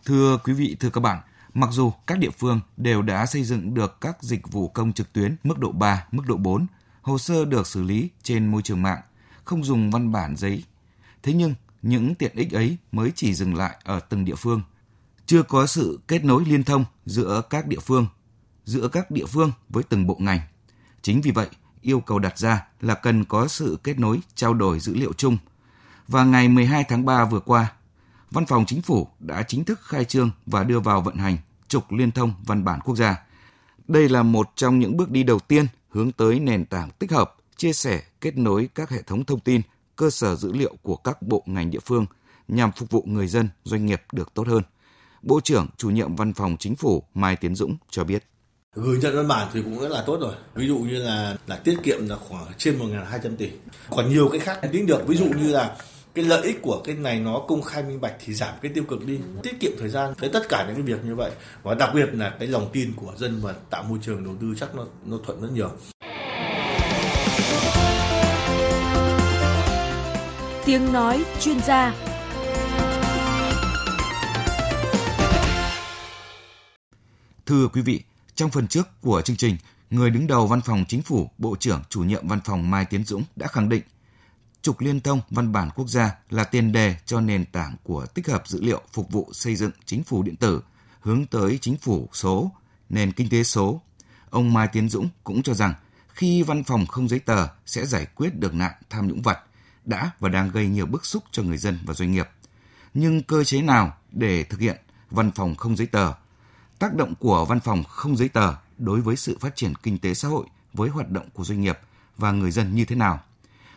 Thưa 0.05 0.37
quý 0.43 0.53
vị, 0.53 0.75
thưa 0.79 0.89
các 0.89 1.01
bạn, 1.01 1.21
mặc 1.53 1.69
dù 1.71 1.91
các 2.07 2.19
địa 2.19 2.29
phương 2.29 2.59
đều 2.77 3.01
đã 3.01 3.25
xây 3.25 3.43
dựng 3.43 3.73
được 3.73 4.01
các 4.01 4.23
dịch 4.23 4.51
vụ 4.51 4.67
công 4.67 4.93
trực 4.93 5.13
tuyến 5.13 5.35
mức 5.43 5.59
độ 5.59 5.71
3, 5.71 6.07
mức 6.11 6.23
độ 6.27 6.37
4, 6.37 6.67
hồ 7.01 7.17
sơ 7.17 7.45
được 7.45 7.67
xử 7.67 7.83
lý 7.83 8.09
trên 8.23 8.47
môi 8.47 8.61
trường 8.61 8.81
mạng, 8.81 9.01
không 9.43 9.63
dùng 9.63 9.91
văn 9.91 10.11
bản 10.11 10.35
giấy. 10.37 10.63
Thế 11.23 11.33
nhưng, 11.33 11.53
những 11.81 12.15
tiện 12.15 12.35
ích 12.35 12.51
ấy 12.51 12.77
mới 12.91 13.11
chỉ 13.15 13.33
dừng 13.33 13.55
lại 13.55 13.77
ở 13.83 13.99
từng 13.99 14.25
địa 14.25 14.35
phương. 14.35 14.61
Chưa 15.25 15.43
có 15.43 15.67
sự 15.67 15.99
kết 16.07 16.23
nối 16.23 16.45
liên 16.45 16.63
thông 16.63 16.85
giữa 17.05 17.41
các 17.49 17.67
địa 17.67 17.79
phương, 17.79 18.07
giữa 18.65 18.87
các 18.87 19.11
địa 19.11 19.25
phương 19.25 19.51
với 19.69 19.83
từng 19.83 20.07
bộ 20.07 20.17
ngành. 20.19 20.39
Chính 21.01 21.21
vì 21.21 21.31
vậy, 21.31 21.47
yêu 21.81 21.99
cầu 21.99 22.19
đặt 22.19 22.37
ra 22.37 22.67
là 22.81 22.95
cần 22.95 23.25
có 23.25 23.47
sự 23.47 23.77
kết 23.83 23.99
nối, 23.99 24.19
trao 24.35 24.53
đổi 24.53 24.79
dữ 24.79 24.93
liệu 24.93 25.13
chung. 25.13 25.37
Và 26.07 26.23
ngày 26.23 26.47
12 26.47 26.83
tháng 26.83 27.05
3 27.05 27.25
vừa 27.25 27.39
qua, 27.39 27.71
Văn 28.31 28.45
phòng 28.45 28.65
Chính 28.65 28.81
phủ 28.81 29.07
đã 29.19 29.43
chính 29.43 29.63
thức 29.63 29.79
khai 29.83 30.05
trương 30.05 30.31
và 30.45 30.63
đưa 30.63 30.79
vào 30.79 31.01
vận 31.01 31.15
hành 31.15 31.37
trục 31.67 31.91
liên 31.91 32.11
thông 32.11 32.33
văn 32.45 32.65
bản 32.65 32.79
quốc 32.85 32.95
gia. 32.95 33.23
Đây 33.87 34.09
là 34.09 34.23
một 34.23 34.49
trong 34.55 34.79
những 34.79 34.97
bước 34.97 35.09
đi 35.11 35.23
đầu 35.23 35.39
tiên 35.39 35.65
hướng 35.89 36.11
tới 36.11 36.39
nền 36.39 36.65
tảng 36.65 36.89
tích 36.99 37.11
hợp, 37.11 37.35
chia 37.57 37.73
sẻ, 37.73 38.01
kết 38.21 38.37
nối 38.37 38.69
các 38.75 38.89
hệ 38.89 39.01
thống 39.01 39.25
thông 39.25 39.39
tin, 39.39 39.61
cơ 39.95 40.09
sở 40.09 40.35
dữ 40.35 40.53
liệu 40.53 40.75
của 40.81 40.95
các 40.95 41.21
bộ 41.21 41.43
ngành 41.45 41.71
địa 41.71 41.79
phương 41.85 42.05
nhằm 42.47 42.71
phục 42.71 42.89
vụ 42.89 43.03
người 43.07 43.27
dân, 43.27 43.49
doanh 43.63 43.85
nghiệp 43.85 44.03
được 44.11 44.33
tốt 44.33 44.47
hơn. 44.47 44.63
Bộ 45.21 45.41
trưởng 45.41 45.67
chủ 45.77 45.89
nhiệm 45.89 46.15
Văn 46.15 46.33
phòng 46.33 46.57
Chính 46.59 46.75
phủ 46.75 47.03
Mai 47.13 47.35
Tiến 47.35 47.55
Dũng 47.55 47.77
cho 47.89 48.03
biết 48.03 48.30
gửi 48.75 48.97
nhận 48.97 49.15
văn 49.15 49.27
bản 49.27 49.47
thì 49.53 49.61
cũng 49.61 49.79
rất 49.79 49.91
là 49.91 50.03
tốt 50.05 50.17
rồi. 50.21 50.33
Ví 50.55 50.67
dụ 50.67 50.77
như 50.77 50.97
là 51.03 51.37
là 51.47 51.55
tiết 51.55 51.77
kiệm 51.83 52.07
là 52.07 52.15
khoảng 52.15 52.45
trên 52.57 52.79
1.200 52.79 53.35
tỷ. 53.35 53.49
Còn 53.89 54.09
nhiều 54.09 54.29
cái 54.31 54.39
khác 54.39 54.59
tính 54.71 54.85
được. 54.85 55.07
Ví 55.07 55.17
dụ 55.17 55.25
như 55.25 55.51
là 55.51 55.75
cái 56.13 56.25
lợi 56.25 56.41
ích 56.41 56.61
của 56.61 56.81
cái 56.83 56.95
này 56.95 57.19
nó 57.19 57.39
công 57.47 57.61
khai 57.61 57.83
minh 57.83 58.01
bạch 58.01 58.13
thì 58.25 58.33
giảm 58.33 58.53
cái 58.61 58.71
tiêu 58.75 58.83
cực 58.83 59.05
đi. 59.05 59.19
Tiết 59.43 59.59
kiệm 59.59 59.71
thời 59.79 59.89
gian 59.89 60.13
tới 60.15 60.29
tất 60.33 60.49
cả 60.49 60.65
những 60.67 60.75
cái 60.75 60.83
việc 60.83 61.05
như 61.05 61.15
vậy. 61.15 61.31
Và 61.63 61.73
đặc 61.73 61.89
biệt 61.93 62.13
là 62.13 62.35
cái 62.39 62.47
lòng 62.47 62.69
tin 62.73 62.93
của 62.95 63.13
dân 63.17 63.41
và 63.41 63.53
tạo 63.69 63.83
môi 63.83 63.99
trường 64.01 64.23
đầu 64.23 64.35
tư 64.41 64.47
chắc 64.59 64.75
nó 64.75 64.85
nó 65.05 65.17
thuận 65.25 65.41
rất 65.41 65.49
nhiều. 65.53 65.69
Tiếng 70.65 70.93
nói 70.93 71.23
chuyên 71.41 71.59
gia. 71.59 71.95
Thưa 77.45 77.67
quý 77.73 77.81
vị, 77.81 78.01
trong 78.41 78.49
phần 78.49 78.67
trước 78.67 79.01
của 79.01 79.21
chương 79.21 79.35
trình, 79.35 79.57
người 79.89 80.09
đứng 80.09 80.27
đầu 80.27 80.47
Văn 80.47 80.61
phòng 80.61 80.85
Chính 80.87 81.01
phủ, 81.01 81.29
Bộ 81.37 81.55
trưởng 81.59 81.81
chủ 81.89 82.03
nhiệm 82.03 82.27
Văn 82.27 82.39
phòng 82.45 82.71
Mai 82.71 82.85
Tiến 82.85 83.03
Dũng 83.03 83.23
đã 83.35 83.47
khẳng 83.47 83.69
định 83.69 83.81
trục 84.61 84.81
liên 84.81 84.99
thông 84.99 85.21
văn 85.29 85.51
bản 85.51 85.69
quốc 85.75 85.89
gia 85.89 86.15
là 86.29 86.43
tiền 86.43 86.71
đề 86.71 86.95
cho 87.05 87.21
nền 87.21 87.45
tảng 87.45 87.75
của 87.83 88.05
tích 88.05 88.27
hợp 88.27 88.47
dữ 88.47 88.61
liệu 88.61 88.81
phục 88.93 89.11
vụ 89.11 89.29
xây 89.33 89.55
dựng 89.55 89.71
chính 89.85 90.03
phủ 90.03 90.23
điện 90.23 90.35
tử, 90.35 90.61
hướng 90.99 91.25
tới 91.25 91.57
chính 91.61 91.77
phủ 91.77 92.09
số, 92.13 92.51
nền 92.89 93.11
kinh 93.11 93.29
tế 93.29 93.43
số. 93.43 93.81
Ông 94.29 94.53
Mai 94.53 94.67
Tiến 94.67 94.89
Dũng 94.89 95.09
cũng 95.23 95.43
cho 95.43 95.53
rằng 95.53 95.73
khi 96.07 96.43
văn 96.43 96.63
phòng 96.63 96.85
không 96.85 97.07
giấy 97.07 97.19
tờ 97.19 97.47
sẽ 97.65 97.85
giải 97.85 98.05
quyết 98.15 98.39
được 98.39 98.53
nạn 98.53 98.71
tham 98.89 99.07
nhũng 99.07 99.21
vật 99.21 99.39
đã 99.85 100.11
và 100.19 100.29
đang 100.29 100.51
gây 100.51 100.67
nhiều 100.67 100.85
bức 100.85 101.05
xúc 101.05 101.23
cho 101.31 101.43
người 101.43 101.57
dân 101.57 101.79
và 101.85 101.93
doanh 101.93 102.11
nghiệp. 102.11 102.29
Nhưng 102.93 103.23
cơ 103.23 103.43
chế 103.43 103.61
nào 103.61 103.97
để 104.11 104.43
thực 104.43 104.59
hiện 104.59 104.77
văn 105.11 105.31
phòng 105.31 105.55
không 105.55 105.75
giấy 105.75 105.87
tờ? 105.87 106.13
Tác 106.81 106.95
động 106.95 107.15
của 107.15 107.45
văn 107.45 107.59
phòng 107.59 107.83
không 107.83 108.17
giấy 108.17 108.29
tờ 108.29 108.53
đối 108.77 109.01
với 109.01 109.15
sự 109.15 109.37
phát 109.39 109.55
triển 109.55 109.75
kinh 109.75 109.97
tế 109.97 110.13
xã 110.13 110.27
hội 110.27 110.45
với 110.73 110.89
hoạt 110.89 111.09
động 111.09 111.29
của 111.33 111.43
doanh 111.43 111.61
nghiệp 111.61 111.79
và 112.17 112.31
người 112.31 112.51
dân 112.51 112.75
như 112.75 112.85
thế 112.85 112.95
nào? 112.95 113.19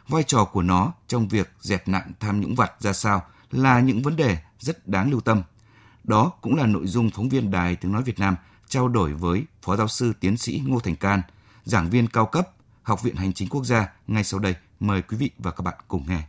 vai 0.08 0.22
trò 0.22 0.44
của 0.44 0.62
nó 0.62 0.92
trong 1.08 1.28
việc 1.28 1.52
dẹp 1.60 1.88
nạn 1.88 2.12
tham 2.20 2.40
nhũng 2.40 2.54
vặt 2.54 2.72
ra 2.78 2.92
sao 2.92 3.22
là 3.50 3.80
những 3.80 4.02
vấn 4.02 4.16
đề 4.16 4.38
rất 4.58 4.88
đáng 4.88 5.10
lưu 5.10 5.20
tâm. 5.20 5.42
Đó 6.04 6.32
cũng 6.40 6.56
là 6.56 6.66
nội 6.66 6.86
dung 6.86 7.10
phóng 7.10 7.28
viên 7.28 7.50
Đài 7.50 7.76
Tiếng 7.76 7.92
Nói 7.92 8.02
Việt 8.02 8.18
Nam 8.18 8.36
trao 8.68 8.88
đổi 8.88 9.14
với 9.14 9.44
Phó 9.62 9.76
Giáo 9.76 9.88
sư 9.88 10.12
Tiến 10.20 10.36
sĩ 10.36 10.62
Ngô 10.66 10.80
Thành 10.80 10.96
Can, 10.96 11.22
giảng 11.64 11.90
viên 11.90 12.08
cao 12.08 12.26
cấp, 12.26 12.48
Học 12.82 13.02
viện 13.02 13.16
Hành 13.16 13.32
chính 13.32 13.48
Quốc 13.48 13.64
gia. 13.64 13.92
Ngay 14.06 14.24
sau 14.24 14.40
đây, 14.40 14.54
mời 14.80 15.02
quý 15.02 15.16
vị 15.16 15.30
và 15.38 15.50
các 15.50 15.62
bạn 15.62 15.74
cùng 15.88 16.04
nghe. 16.08 16.22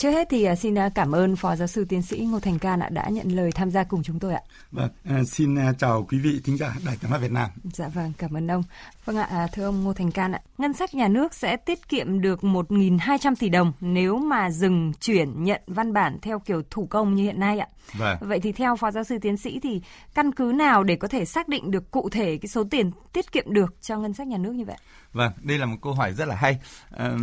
Trước 0.00 0.10
hết 0.10 0.28
thì 0.30 0.44
à, 0.44 0.56
xin 0.56 0.78
à, 0.78 0.90
cảm 0.94 1.14
ơn 1.14 1.36
Phó 1.36 1.56
Giáo 1.56 1.68
sư 1.68 1.84
Tiến 1.88 2.02
sĩ 2.02 2.18
Ngô 2.18 2.40
Thành 2.40 2.58
Can 2.58 2.80
đã 2.90 3.08
nhận 3.08 3.28
lời 3.28 3.52
tham 3.52 3.70
gia 3.70 3.84
cùng 3.84 4.02
chúng 4.02 4.18
tôi 4.18 4.34
ạ. 4.34 4.40
Vâng, 4.70 4.90
à, 5.04 5.24
xin 5.24 5.56
chào 5.78 6.06
quý 6.10 6.18
vị 6.18 6.40
thính 6.44 6.56
giả 6.56 6.76
Đài 6.86 6.96
Tiếng 7.00 7.10
nói 7.10 7.20
Việt 7.20 7.32
Nam. 7.32 7.50
Dạ 7.72 7.88
vâng, 7.88 8.12
cảm 8.18 8.36
ơn 8.36 8.50
ông. 8.50 8.62
Vâng 9.04 9.16
ạ, 9.16 9.48
thưa 9.52 9.64
ông 9.64 9.84
Ngô 9.84 9.92
Thành 9.92 10.10
Can 10.10 10.32
ạ, 10.32 10.40
ngân 10.58 10.72
sách 10.72 10.94
nhà 10.94 11.08
nước 11.08 11.34
sẽ 11.34 11.56
tiết 11.56 11.88
kiệm 11.88 12.20
được 12.20 12.40
1.200 12.40 13.34
tỷ 13.38 13.48
đồng 13.48 13.72
nếu 13.80 14.18
mà 14.18 14.50
dừng 14.50 14.92
chuyển 15.00 15.44
nhận 15.44 15.60
văn 15.66 15.92
bản 15.92 16.18
theo 16.22 16.38
kiểu 16.38 16.62
thủ 16.70 16.86
công 16.86 17.14
như 17.14 17.22
hiện 17.24 17.40
nay 17.40 17.58
ạ. 17.58 17.68
Vâng. 17.92 18.18
Vậy 18.20 18.40
thì 18.40 18.52
theo 18.52 18.76
Phó 18.76 18.90
Giáo 18.90 19.04
sư 19.04 19.18
Tiến 19.22 19.36
sĩ 19.36 19.60
thì 19.60 19.80
căn 20.14 20.32
cứ 20.32 20.52
nào 20.54 20.84
để 20.84 20.96
có 20.96 21.08
thể 21.08 21.24
xác 21.24 21.48
định 21.48 21.70
được 21.70 21.90
cụ 21.90 22.08
thể 22.08 22.38
cái 22.42 22.48
số 22.48 22.64
tiền 22.64 22.90
tiết 23.12 23.32
kiệm 23.32 23.52
được 23.52 23.82
cho 23.82 23.98
ngân 23.98 24.14
sách 24.14 24.26
nhà 24.26 24.38
nước 24.38 24.52
như 24.52 24.64
vậy? 24.64 24.76
Vâng, 25.12 25.32
đây 25.42 25.58
là 25.58 25.66
một 25.66 25.76
câu 25.82 25.92
hỏi 25.92 26.12
rất 26.12 26.28
là 26.28 26.34
hay. 26.34 26.58
À, 26.90 27.16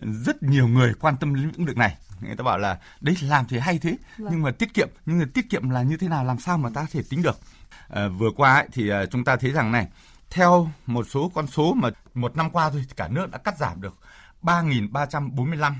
rất 0.00 0.42
nhiều 0.42 0.68
người 0.68 0.94
quan 1.00 1.16
tâm 1.16 1.34
đến 1.34 1.50
lĩnh 1.56 1.66
vực 1.66 1.76
này 1.76 1.96
người 2.20 2.36
ta 2.36 2.44
bảo 2.44 2.58
là 2.58 2.78
đấy 3.00 3.16
làm 3.22 3.44
thì 3.48 3.58
hay 3.58 3.78
thế 3.78 3.96
vâng. 4.18 4.28
nhưng 4.32 4.42
mà 4.42 4.50
tiết 4.50 4.74
kiệm 4.74 4.88
nhưng 5.06 5.18
mà 5.18 5.24
tiết 5.34 5.50
kiệm 5.50 5.70
là 5.70 5.82
như 5.82 5.96
thế 5.96 6.08
nào 6.08 6.24
làm 6.24 6.38
sao 6.38 6.58
mà 6.58 6.70
ta 6.74 6.80
có 6.80 6.86
thể 6.92 7.02
tính 7.10 7.22
được 7.22 7.38
à, 7.88 8.08
vừa 8.08 8.30
qua 8.36 8.54
ấy, 8.54 8.68
thì 8.72 8.88
à, 8.88 9.06
chúng 9.06 9.24
ta 9.24 9.36
thấy 9.36 9.52
rằng 9.52 9.72
này 9.72 9.88
theo 10.30 10.70
một 10.86 11.06
số 11.10 11.30
con 11.34 11.46
số 11.46 11.74
mà 11.74 11.88
một 12.14 12.36
năm 12.36 12.50
qua 12.50 12.70
thôi 12.70 12.84
cả 12.96 13.08
nước 13.08 13.30
đã 13.30 13.38
cắt 13.38 13.58
giảm 13.58 13.80
được 13.80 13.98
3.345 14.42 15.74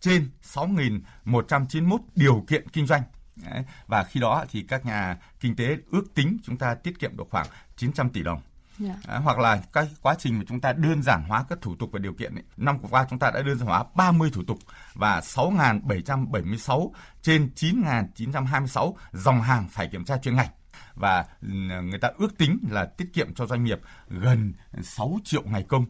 trên 0.00 0.30
6.191 0.54 1.98
điều 2.14 2.44
kiện 2.48 2.68
kinh 2.68 2.86
doanh 2.86 3.02
Đấy. 3.36 3.64
và 3.86 4.04
khi 4.04 4.20
đó 4.20 4.44
thì 4.50 4.62
các 4.62 4.86
nhà 4.86 5.16
kinh 5.40 5.56
tế 5.56 5.76
ước 5.90 6.14
tính 6.14 6.38
chúng 6.44 6.56
ta 6.56 6.74
tiết 6.74 6.98
kiệm 6.98 7.16
được 7.16 7.24
khoảng 7.30 7.46
900 7.76 8.10
tỷ 8.10 8.22
đồng 8.22 8.40
Dạ. 8.78 8.88
Yeah. 8.88 9.06
À, 9.06 9.18
hoặc 9.18 9.38
là 9.38 9.62
cái 9.72 9.88
quá 10.02 10.14
trình 10.18 10.38
mà 10.38 10.44
chúng 10.48 10.60
ta 10.60 10.72
đơn 10.72 11.02
giản 11.02 11.24
hóa 11.28 11.44
các 11.48 11.58
thủ 11.60 11.76
tục 11.76 11.90
và 11.92 11.98
điều 11.98 12.12
kiện 12.12 12.34
ấy. 12.34 12.44
Năm 12.56 12.78
vừa 12.78 12.88
qua 12.88 13.06
chúng 13.10 13.18
ta 13.18 13.30
đã 13.30 13.42
đơn 13.42 13.58
giản 13.58 13.68
hóa 13.68 13.84
30 13.94 14.30
thủ 14.32 14.42
tục 14.46 14.58
và 14.94 15.20
6.776 15.20 16.90
trên 17.22 17.50
9.926 17.56 18.94
dòng 19.12 19.42
hàng 19.42 19.68
phải 19.68 19.88
kiểm 19.88 20.04
tra 20.04 20.18
chuyên 20.18 20.36
ngành 20.36 20.48
và 20.94 21.24
ừ, 21.42 21.48
người 21.82 21.98
ta 22.00 22.10
ước 22.18 22.38
tính 22.38 22.58
là 22.70 22.84
tiết 22.84 23.12
kiệm 23.12 23.34
cho 23.34 23.46
doanh 23.46 23.64
nghiệp 23.64 23.80
gần 24.08 24.52
6 24.82 25.18
triệu 25.24 25.42
ngày 25.42 25.62
công. 25.68 25.86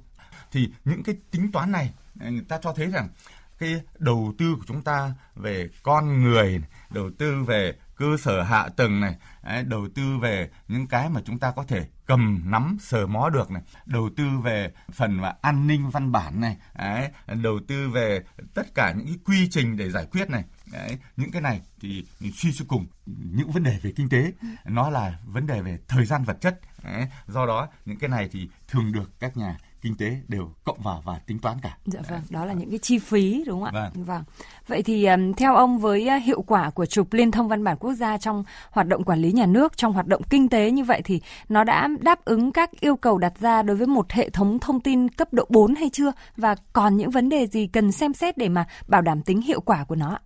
Thì 0.53 0.69
những 0.85 1.03
cái 1.03 1.15
tính 1.31 1.53
toán 1.53 1.73
này 1.73 1.95
người 2.15 2.45
ta 2.49 2.59
cho 2.63 2.73
thấy 2.73 2.87
rằng 2.87 3.09
cái 3.59 3.81
đầu 3.99 4.35
tư 4.39 4.55
của 4.59 4.65
chúng 4.67 4.83
ta 4.83 5.15
về 5.35 5.69
con 5.83 6.23
người, 6.23 6.63
đầu 6.91 7.11
tư 7.19 7.43
về 7.45 7.75
cơ 7.97 8.17
sở 8.23 8.43
hạ 8.43 8.69
tầng 8.77 9.01
này, 9.01 9.17
đầu 9.65 9.89
tư 9.95 10.19
về 10.19 10.51
những 10.69 10.87
cái 10.87 11.09
mà 11.09 11.21
chúng 11.25 11.39
ta 11.39 11.51
có 11.51 11.65
thể 11.65 11.87
cầm 12.07 12.43
nắm 12.45 12.77
sờ 12.81 13.07
mó 13.07 13.31
được 13.31 13.51
này, 13.51 13.63
đầu 13.87 14.11
tư 14.17 14.25
về 14.43 14.73
phần 14.93 15.21
và 15.21 15.35
an 15.43 15.67
ninh 15.67 15.91
văn 15.91 16.13
bản 16.13 16.41
này, 16.41 16.57
đấy, 16.79 17.11
đầu 17.43 17.61
tư 17.69 17.89
về 17.89 18.23
tất 18.55 18.75
cả 18.75 18.93
những 18.93 19.07
cái 19.07 19.19
quy 19.25 19.49
trình 19.51 19.77
để 19.77 19.91
giải 19.91 20.07
quyết 20.11 20.31
này, 20.31 20.45
đấy, 20.73 20.99
những 21.17 21.31
cái 21.31 21.43
này 21.43 21.61
thì 21.81 22.05
suy 22.35 22.53
cho 22.53 22.65
cùng 22.69 22.87
những 23.07 23.51
vấn 23.51 23.63
đề 23.63 23.79
về 23.83 23.93
kinh 23.97 24.09
tế 24.09 24.33
nó 24.65 24.91
là 24.91 25.19
vấn 25.25 25.47
đề 25.47 25.63
về 25.63 25.79
thời 25.89 26.05
gian 26.05 26.25
vật 26.25 26.37
chất, 26.41 26.61
đấy, 26.85 27.09
do 27.27 27.47
đó 27.47 27.69
những 27.85 27.99
cái 27.99 28.11
này 28.11 28.29
thì 28.33 28.51
thường 28.69 28.93
được 28.93 29.21
các 29.21 29.37
nhà 29.37 29.57
kinh 29.85 29.97
tế 29.97 30.17
đều 30.29 30.51
cộng 30.65 30.79
vào 30.83 31.03
và 31.05 31.19
tính 31.27 31.39
toán 31.39 31.57
cả. 31.63 31.77
Dạ 31.87 32.01
vâng, 32.11 32.21
đó 32.31 32.45
là 32.45 32.53
những 32.53 32.71
cái 32.71 32.79
chi 32.79 32.99
phí 32.99 33.45
đúng 33.47 33.61
không 33.61 33.75
ạ? 33.75 33.91
Vâng. 33.95 34.05
vâng. 34.05 34.23
Vậy 34.67 34.83
thì 34.83 35.09
theo 35.37 35.55
ông 35.55 35.79
với 35.79 36.21
hiệu 36.21 36.43
quả 36.43 36.71
của 36.71 36.87
trục 36.87 37.13
liên 37.13 37.31
thông 37.31 37.49
văn 37.49 37.65
bản 37.65 37.77
quốc 37.81 37.93
gia 37.93 38.19
trong 38.19 38.45
hoạt 38.71 38.87
động 38.87 39.05
quản 39.05 39.19
lý 39.19 39.33
nhà 39.33 39.47
nước, 39.47 39.77
trong 39.77 39.93
hoạt 39.93 40.07
động 40.07 40.23
kinh 40.31 40.49
tế 40.49 40.71
như 40.71 40.85
vậy 40.85 41.01
thì 41.05 41.21
nó 41.49 41.65
đã 41.65 41.89
đáp 42.01 42.25
ứng 42.25 42.53
các 42.53 42.71
yêu 42.81 42.97
cầu 42.97 43.19
đặt 43.19 43.33
ra 43.41 43.63
đối 43.63 43.77
với 43.77 43.87
một 43.87 44.11
hệ 44.11 44.31
thống 44.31 44.59
thông 44.59 44.81
tin 44.81 45.09
cấp 45.09 45.29
độ 45.33 45.47
4 45.49 45.75
hay 45.75 45.91
chưa? 45.93 46.13
Và 46.37 46.57
còn 46.73 46.97
những 46.97 47.11
vấn 47.11 47.29
đề 47.29 47.47
gì 47.47 47.67
cần 47.67 47.93
xem 47.93 48.13
xét 48.15 48.39
để 48.39 48.49
mà 48.49 48.67
bảo 48.87 49.03
đảm 49.03 49.23
tính 49.23 49.41
hiệu 49.41 49.61
quả 49.61 49.85
của 49.85 49.97
nó? 49.97 50.19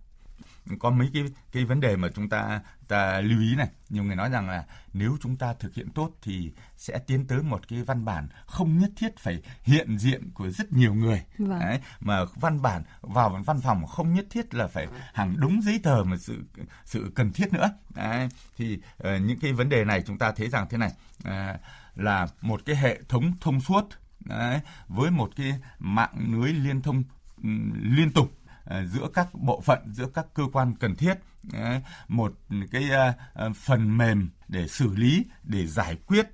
Có 0.79 0.89
mấy 0.89 1.09
cái 1.13 1.23
cái 1.51 1.65
vấn 1.65 1.79
đề 1.79 1.95
mà 1.95 2.07
chúng 2.15 2.29
ta 2.29 2.61
ta 2.87 3.21
lưu 3.21 3.39
ý 3.39 3.55
này. 3.55 3.67
Nhiều 3.89 4.03
người 4.03 4.15
nói 4.15 4.29
rằng 4.29 4.49
là 4.49 4.65
nếu 4.93 5.17
chúng 5.21 5.37
ta 5.37 5.53
thực 5.53 5.73
hiện 5.73 5.89
tốt 5.89 6.11
thì 6.21 6.51
sẽ 6.77 6.99
tiến 7.07 7.27
tới 7.27 7.41
một 7.41 7.67
cái 7.67 7.83
văn 7.83 8.05
bản 8.05 8.27
không 8.45 8.77
nhất 8.77 8.91
thiết 8.95 9.17
phải 9.17 9.41
hiện 9.63 9.97
diện 9.97 10.29
của 10.33 10.49
rất 10.49 10.73
nhiều 10.73 10.93
người. 10.93 11.23
Vâng. 11.37 11.59
Đấy, 11.59 11.79
mà 11.99 12.19
văn 12.35 12.61
bản 12.61 12.83
vào 13.01 13.41
văn 13.45 13.61
phòng 13.61 13.87
không 13.87 14.13
nhất 14.13 14.25
thiết 14.29 14.53
là 14.53 14.67
phải 14.67 14.87
hàng 15.13 15.35
đúng 15.37 15.61
giấy 15.61 15.79
tờ 15.83 16.03
mà 16.03 16.17
sự 16.17 16.43
sự 16.85 17.11
cần 17.15 17.31
thiết 17.31 17.53
nữa. 17.53 17.69
Đấy, 17.95 18.29
thì 18.57 18.73
uh, 18.75 19.21
những 19.21 19.39
cái 19.39 19.53
vấn 19.53 19.69
đề 19.69 19.85
này 19.85 20.03
chúng 20.07 20.17
ta 20.17 20.31
thấy 20.31 20.49
rằng 20.49 20.67
thế 20.69 20.77
này 20.77 20.91
uh, 21.27 21.59
là 21.95 22.27
một 22.41 22.61
cái 22.65 22.75
hệ 22.75 22.99
thống 23.09 23.33
thông 23.41 23.61
suốt 23.61 23.89
Đấy, 24.25 24.59
với 24.87 25.11
một 25.11 25.29
cái 25.35 25.53
mạng 25.79 26.13
lưới 26.27 26.53
liên 26.53 26.81
thông 26.81 27.03
um, 27.43 27.71
liên 27.97 28.11
tục 28.11 28.31
Ờ, 28.69 28.85
giữa 28.85 29.07
các 29.13 29.27
bộ 29.33 29.61
phận, 29.61 29.93
giữa 29.93 30.07
các 30.13 30.25
cơ 30.33 30.43
quan 30.53 30.75
cần 30.79 30.95
thiết 30.95 31.13
ờ, 31.53 31.81
một 32.07 32.33
cái 32.71 32.89
ờ, 33.33 33.53
phần 33.55 33.97
mềm 33.97 34.29
để 34.47 34.67
xử 34.67 34.95
lý, 34.95 35.25
để 35.43 35.67
giải 35.67 35.95
quyết 36.07 36.27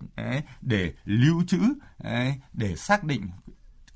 để 0.62 0.94
lưu 1.06 1.44
trữ 1.48 1.60
để 2.54 2.76
xác 2.76 3.04
định 3.04 3.30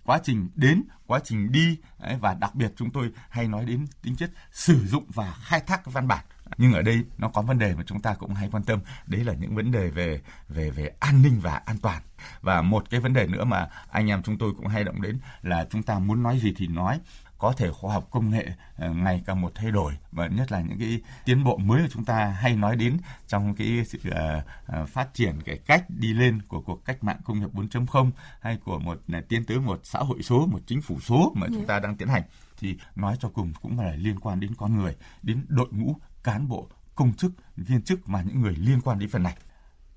quá 0.03 0.19
trình 0.23 0.49
đến, 0.55 0.83
quá 1.07 1.19
trình 1.23 1.51
đi 1.51 1.77
và 2.19 2.33
đặc 2.33 2.55
biệt 2.55 2.71
chúng 2.75 2.91
tôi 2.91 3.11
hay 3.29 3.47
nói 3.47 3.65
đến 3.65 3.85
tính 4.01 4.15
chất 4.15 4.31
sử 4.51 4.87
dụng 4.87 5.05
và 5.07 5.33
khai 5.41 5.59
thác 5.59 5.85
văn 5.85 6.07
bản. 6.07 6.25
Nhưng 6.57 6.73
ở 6.73 6.81
đây 6.81 7.05
nó 7.17 7.29
có 7.29 7.41
vấn 7.41 7.59
đề 7.59 7.75
mà 7.75 7.83
chúng 7.85 8.01
ta 8.01 8.13
cũng 8.13 8.33
hay 8.33 8.49
quan 8.51 8.63
tâm, 8.63 8.79
đấy 9.07 9.23
là 9.23 9.33
những 9.33 9.55
vấn 9.55 9.71
đề 9.71 9.89
về 9.89 10.21
về 10.47 10.69
về 10.69 10.91
an 10.99 11.21
ninh 11.21 11.39
và 11.41 11.55
an 11.65 11.77
toàn. 11.77 12.01
Và 12.41 12.61
một 12.61 12.89
cái 12.89 12.99
vấn 12.99 13.13
đề 13.13 13.27
nữa 13.27 13.43
mà 13.43 13.67
anh 13.91 14.07
em 14.07 14.23
chúng 14.23 14.37
tôi 14.37 14.53
cũng 14.57 14.67
hay 14.67 14.83
động 14.83 15.01
đến 15.01 15.19
là 15.41 15.67
chúng 15.69 15.83
ta 15.83 15.99
muốn 15.99 16.23
nói 16.23 16.39
gì 16.39 16.53
thì 16.57 16.67
nói 16.67 16.99
có 17.39 17.53
thể 17.53 17.71
khoa 17.71 17.93
học 17.93 18.07
công 18.11 18.29
nghệ 18.29 18.47
ờ, 18.75 18.93
ngày 18.93 19.23
càng 19.25 19.41
một 19.41 19.51
thay 19.55 19.71
đổi 19.71 19.93
và 20.11 20.27
nhất 20.27 20.51
là 20.51 20.61
những 20.61 20.79
cái 20.79 21.01
tiến 21.25 21.43
bộ 21.43 21.57
mới 21.57 21.81
mà 21.81 21.87
chúng 21.91 22.05
ta 22.05 22.25
hay 22.25 22.55
nói 22.55 22.75
đến 22.75 22.97
trong 23.27 23.55
cái 23.55 23.85
sự 23.85 23.99
uh, 24.07 24.89
phát 24.89 25.13
triển 25.13 25.41
cái 25.45 25.57
cách 25.57 25.85
đi 25.89 26.13
lên 26.13 26.41
của 26.41 26.61
cuộc 26.61 26.85
cách 26.85 27.03
mạng 27.03 27.19
công 27.23 27.39
nghiệp 27.39 27.53
4.0 27.53 28.11
hay 28.41 28.57
của 28.57 28.79
một 28.79 29.01
tiến 29.29 29.45
tới 29.45 29.59
một 29.59 29.79
xã 29.83 29.99
hội 29.99 30.23
số, 30.23 30.45
một 30.45 30.59
chính 30.65 30.81
phủ 30.81 30.99
số 30.99 31.33
mà 31.35 31.47
chúng 31.53 31.65
ta 31.65 31.79
đang 31.79 31.95
tiến 31.95 32.07
hành 32.07 32.23
thì 32.59 32.77
nói 32.95 33.15
cho 33.19 33.29
cùng 33.29 33.53
cũng 33.61 33.79
là 33.79 33.91
liên 33.95 34.19
quan 34.19 34.39
đến 34.39 34.55
con 34.57 34.77
người, 34.77 34.95
đến 35.23 35.45
đội 35.47 35.67
ngũ 35.71 35.95
cán 36.23 36.47
bộ, 36.47 36.69
công 36.95 37.13
chức, 37.13 37.31
viên 37.57 37.81
chức 37.81 38.07
và 38.07 38.21
những 38.21 38.41
người 38.41 38.55
liên 38.55 38.81
quan 38.81 38.99
đến 38.99 39.09
phần 39.09 39.23
này. 39.23 39.37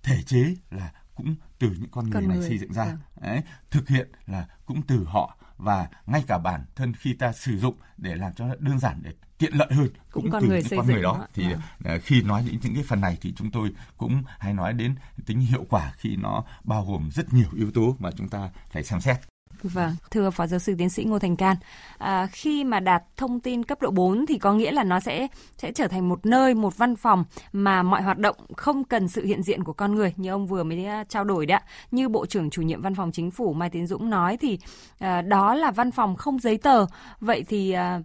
Thể 0.03 0.23
chế 0.23 0.55
là 0.71 0.93
cũng 1.15 1.35
từ 1.59 1.69
những 1.69 1.91
con 1.91 2.05
người 2.05 2.13
con 2.15 2.29
này 2.29 2.39
người. 2.39 2.49
xây 2.49 2.59
dựng 2.59 2.73
ra. 2.73 2.85
À. 2.85 2.97
Đấy, 3.21 3.43
thực 3.71 3.89
hiện 3.89 4.09
là 4.27 4.47
cũng 4.67 4.83
từ 4.83 5.05
họ 5.05 5.37
và 5.63 5.89
ngay 6.07 6.25
cả 6.27 6.39
bản 6.39 6.65
thân 6.77 6.93
khi 6.95 7.13
ta 7.13 7.33
sử 7.33 7.59
dụng 7.59 7.75
để 7.97 8.15
làm 8.15 8.33
cho 8.33 8.47
nó 8.47 8.55
đơn 8.59 8.79
giản 8.79 9.01
để 9.03 9.13
tiện 9.39 9.55
lợi 9.55 9.69
hơn 9.71 9.89
cũng, 10.11 10.31
cũng 10.31 10.41
từ 10.41 10.49
người 10.49 10.63
những 10.71 10.79
con 10.79 10.87
người 10.87 11.03
đó, 11.03 11.17
đó. 11.19 11.27
thì 11.35 11.45
à. 11.85 11.99
khi 12.03 12.23
nói 12.23 12.45
đến 12.47 12.59
những 12.63 12.75
cái 12.75 12.85
phần 12.89 13.01
này 13.01 13.19
thì 13.21 13.33
chúng 13.37 13.51
tôi 13.51 13.73
cũng 13.97 14.23
hay 14.39 14.55
nói 14.55 14.73
đến 14.73 14.95
tính 15.27 15.41
hiệu 15.41 15.67
quả 15.71 15.93
khi 15.97 16.17
nó 16.17 16.45
bao 16.65 16.85
gồm 16.85 17.11
rất 17.13 17.33
nhiều 17.33 17.49
yếu 17.57 17.71
tố 17.71 17.97
mà 17.99 18.11
chúng 18.17 18.29
ta 18.29 18.51
phải 18.71 18.85
xem 18.85 19.01
xét 19.01 19.17
Vâng, 19.63 19.97
thưa 20.11 20.31
Phó 20.31 20.47
Giáo 20.47 20.59
sư 20.59 20.75
Tiến 20.79 20.91
sĩ 20.91 21.05
Ngô 21.05 21.19
Thành 21.19 21.37
Can, 21.37 21.57
à, 21.99 22.27
khi 22.33 22.65
mà 22.65 22.81
đạt 22.81 23.03
thông 23.17 23.41
tin 23.41 23.65
cấp 23.65 23.83
độ 23.83 23.91
4 23.91 24.27
thì 24.27 24.39
có 24.39 24.53
nghĩa 24.53 24.73
là 24.73 24.85
nó 24.85 25.01
sẽ 25.01 25.27
sẽ 25.59 25.73
trở 25.73 25.89
thành 25.89 26.09
một 26.09 26.27
nơi, 26.27 26.55
một 26.55 26.79
văn 26.79 26.97
phòng 26.97 27.25
mà 27.53 27.83
mọi 27.83 28.03
hoạt 28.03 28.19
động 28.19 28.37
không 28.57 28.85
cần 28.85 29.09
sự 29.09 29.25
hiện 29.25 29.43
diện 29.43 29.65
của 29.65 29.73
con 29.73 29.95
người 29.95 30.15
như 30.17 30.31
ông 30.31 30.47
vừa 30.47 30.63
mới 30.63 30.85
à, 30.85 31.05
trao 31.05 31.25
đổi 31.25 31.47
đã 31.47 31.63
Như 31.91 32.09
Bộ 32.09 32.27
trưởng 32.27 32.51
chủ 32.51 32.63
nhiệm 32.63 32.81
Văn 32.83 32.95
phòng 32.95 33.13
Chính 33.13 33.31
phủ 33.31 33.53
Mai 33.53 33.71
Tiến 33.71 33.87
Dũng 33.87 34.11
nói 34.11 34.37
thì 34.37 34.59
à, 34.99 35.23
đó 35.23 35.55
là 35.55 35.71
văn 35.71 35.91
phòng 35.91 36.17
không 36.17 36.39
giấy 36.39 36.59
tờ. 36.59 36.87
Vậy 37.21 37.45
thì 37.49 37.73
à, 37.73 38.01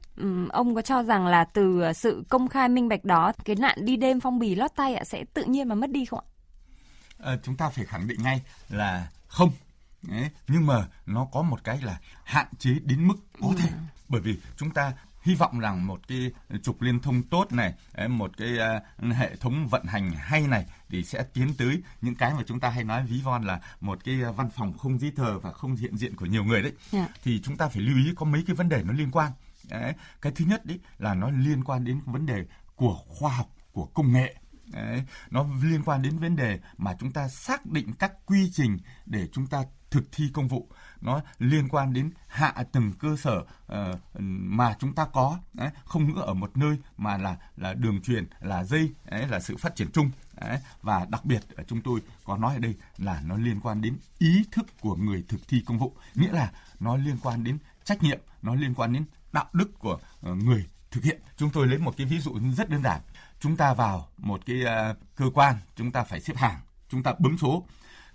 ông 0.50 0.76
có 0.76 0.82
cho 0.82 1.04
rằng 1.04 1.28
là 1.28 1.44
từ 1.44 1.94
sự 1.94 2.24
công 2.30 2.48
khai 2.48 2.70
minh 2.70 2.88
bạch 2.88 3.06
đó, 3.06 3.32
cái 3.46 3.56
nạn 3.56 3.78
đi 3.86 3.96
đêm 3.96 4.20
phong 4.20 4.40
bì 4.40 4.56
lót 4.56 4.72
tay 4.76 4.96
ạ 4.96 5.04
sẽ 5.04 5.24
tự 5.34 5.44
nhiên 5.44 5.68
mà 5.68 5.76
mất 5.76 5.90
đi 5.90 6.06
không 6.06 6.20
ạ? 6.20 6.28
À, 7.20 7.38
chúng 7.44 7.56
ta 7.56 7.70
phải 7.70 7.86
khẳng 7.86 8.08
định 8.08 8.24
ngay 8.24 8.42
là 8.70 9.08
không 9.28 9.52
Đấy, 10.02 10.30
nhưng 10.48 10.66
mà 10.66 10.88
nó 11.06 11.26
có 11.26 11.42
một 11.42 11.64
cái 11.64 11.82
là 11.82 12.00
hạn 12.24 12.48
chế 12.60 12.72
đến 12.84 13.08
mức 13.08 13.16
có 13.42 13.54
thể 13.58 13.70
ừ. 13.70 13.76
bởi 14.10 14.22
vì 14.22 14.38
chúng 14.58 14.72
ta 14.72 14.94
hy 15.22 15.36
vọng 15.36 15.60
rằng 15.60 15.88
một 15.88 16.08
cái 16.08 16.32
trục 16.64 16.82
liên 16.82 17.00
thông 17.00 17.24
tốt 17.24 17.52
này 17.52 17.74
một 18.10 18.32
cái 18.38 18.58
uh, 19.08 19.16
hệ 19.16 19.36
thống 19.36 19.68
vận 19.68 19.86
hành 19.86 20.12
hay 20.12 20.42
này 20.42 20.66
thì 20.90 21.04
sẽ 21.04 21.24
tiến 21.34 21.54
tới 21.58 21.82
những 22.02 22.16
cái 22.16 22.34
mà 22.34 22.44
chúng 22.48 22.60
ta 22.60 22.70
hay 22.70 22.84
nói 22.84 23.06
ví 23.06 23.22
von 23.22 23.44
là 23.44 23.60
một 23.82 24.04
cái 24.04 24.16
văn 24.16 24.50
phòng 24.50 24.78
không 24.78 25.00
giấy 25.00 25.12
tờ 25.16 25.40
và 25.40 25.52
không 25.52 25.76
hiện 25.76 25.98
diện 25.98 26.16
của 26.16 26.26
nhiều 26.26 26.44
người 26.44 26.62
đấy 26.62 26.72
yeah. 26.92 27.10
Dạ. 27.10 27.16
thì 27.24 27.42
chúng 27.42 27.58
ta 27.58 27.68
phải 27.68 27.82
lưu 27.82 27.98
ý 27.98 28.14
có 28.16 28.26
mấy 28.26 28.44
cái 28.48 28.56
vấn 28.56 28.70
đề 28.70 28.84
nó 28.84 28.94
liên 28.94 29.12
quan 29.12 29.32
đấy. 29.70 29.94
cái 30.22 30.32
thứ 30.36 30.46
nhất 30.46 30.66
đấy 30.66 30.80
là 30.98 31.14
nó 31.14 31.30
liên 31.30 31.64
quan 31.64 31.84
đến 31.84 32.00
vấn 32.06 32.26
đề 32.26 32.46
của 32.76 32.98
khoa 33.08 33.36
học 33.36 33.50
của 33.72 33.86
công 33.86 34.14
nghệ 34.14 34.36
Đấy, 34.74 35.04
nó 35.30 35.46
liên 35.64 35.84
quan 35.84 36.02
đến 36.02 36.20
vấn 36.20 36.36
đề 36.36 36.60
mà 36.78 36.96
chúng 37.00 37.12
ta 37.12 37.28
xác 37.28 37.66
định 37.66 37.94
các 38.00 38.12
quy 38.26 38.52
trình 38.54 38.78
để 39.06 39.28
chúng 39.32 39.48
ta 39.48 39.64
thực 39.92 40.04
thi 40.12 40.30
công 40.34 40.48
vụ. 40.48 40.70
Nó 41.02 41.22
liên 41.40 41.70
quan 41.70 41.94
đến 41.94 42.12
hạ 42.28 42.54
tầng 42.72 42.94
cơ 43.00 43.16
sở 43.18 43.38
uh, 43.38 44.00
mà 44.40 44.76
chúng 44.80 44.96
ta 44.96 45.06
có 45.06 45.40
đấy, 45.54 45.70
không 45.86 46.08
nữa 46.08 46.22
ở 46.22 46.34
một 46.34 46.58
nơi 46.58 46.78
mà 46.98 47.18
là 47.18 47.38
là 47.58 47.74
đường 47.74 48.02
truyền 48.02 48.28
là 48.40 48.64
dây 48.64 48.94
đấy, 49.06 49.28
là 49.28 49.40
sự 49.40 49.58
phát 49.58 49.76
triển 49.76 49.92
chung 49.94 50.12
đấy, 50.42 50.60
và 50.82 51.06
đặc 51.10 51.26
biệt 51.26 51.42
ở 51.56 51.64
chúng 51.68 51.82
tôi 51.82 52.02
có 52.24 52.38
nói 52.38 52.54
ở 52.54 52.60
đây 52.60 52.76
là 52.98 53.22
nó 53.26 53.38
liên 53.38 53.60
quan 53.60 53.82
đến 53.82 53.98
ý 54.18 54.46
thức 54.52 54.66
của 54.82 54.96
người 54.96 55.24
thực 55.28 55.48
thi 55.48 55.64
công 55.66 55.78
vụ. 55.80 55.96
Nghĩa 56.16 56.32
là 56.32 56.52
nó 56.80 56.98
liên 56.98 57.18
quan 57.24 57.44
đến 57.44 57.58
trách 57.84 58.04
nhiệm 58.04 58.20
nó 58.42 58.56
liên 58.56 58.74
quan 58.74 58.94
đến 58.94 59.06
đạo 59.32 59.46
đức 59.54 59.80
của 59.80 60.00
uh, 60.32 60.38
người 60.38 60.68
thực 60.92 61.04
hiện. 61.04 61.22
Chúng 61.38 61.50
tôi 61.50 61.68
lấy 61.68 61.78
một 61.78 61.94
cái 61.98 62.08
ví 62.08 62.20
dụ 62.20 62.40
rất 62.58 62.70
đơn 62.70 62.84
giản. 62.84 63.02
Chúng 63.40 63.58
ta 63.58 63.74
vào 63.74 64.08
một 64.18 64.42
cái 64.46 64.62
uh, 64.64 64.98
cơ 65.16 65.26
quan 65.34 65.56
chúng 65.76 65.92
ta 65.92 66.04
phải 66.04 66.22
xếp 66.22 66.38
hàng 66.38 66.60
chúng 66.90 67.04
ta 67.04 67.14
bấm 67.20 67.38
số 67.38 67.64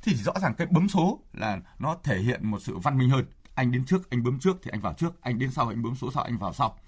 thì 0.02 0.14
rõ 0.14 0.32
ràng 0.42 0.54
cái 0.54 0.66
bấm 0.66 0.88
số 0.88 1.20
là 1.32 1.60
nó 1.78 1.96
thể 2.02 2.18
hiện 2.18 2.50
một 2.50 2.62
sự 2.62 2.78
văn 2.78 2.98
minh 2.98 3.10
hơn. 3.10 3.24
Anh 3.54 3.72
đến 3.72 3.84
trước 3.84 4.10
anh 4.10 4.22
bấm 4.22 4.38
trước 4.38 4.56
thì 4.62 4.70
anh 4.70 4.80
vào 4.80 4.94
trước. 4.94 5.20
Anh 5.20 5.38
đến 5.38 5.50
sau 5.50 5.68
anh 5.68 5.82
bấm 5.82 5.96
số 5.96 6.12
sau 6.14 6.22
anh 6.22 6.38
vào 6.38 6.52
sau. 6.52 6.78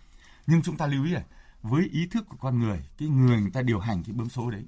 Nhưng 0.47 0.63
chúng 0.63 0.77
ta 0.77 0.87
lưu 0.87 1.05
ý 1.05 1.11
là 1.11 1.23
với 1.63 1.89
ý 1.93 2.07
thức 2.07 2.25
của 2.29 2.37
con 2.41 2.59
người 2.59 2.85
cái 2.99 3.09
người 3.09 3.41
người 3.41 3.51
ta 3.51 3.63
điều 3.63 3.79
hành 3.79 4.03
cái 4.03 4.13
bấm 4.13 4.29
số 4.29 4.51
đấy 4.51 4.65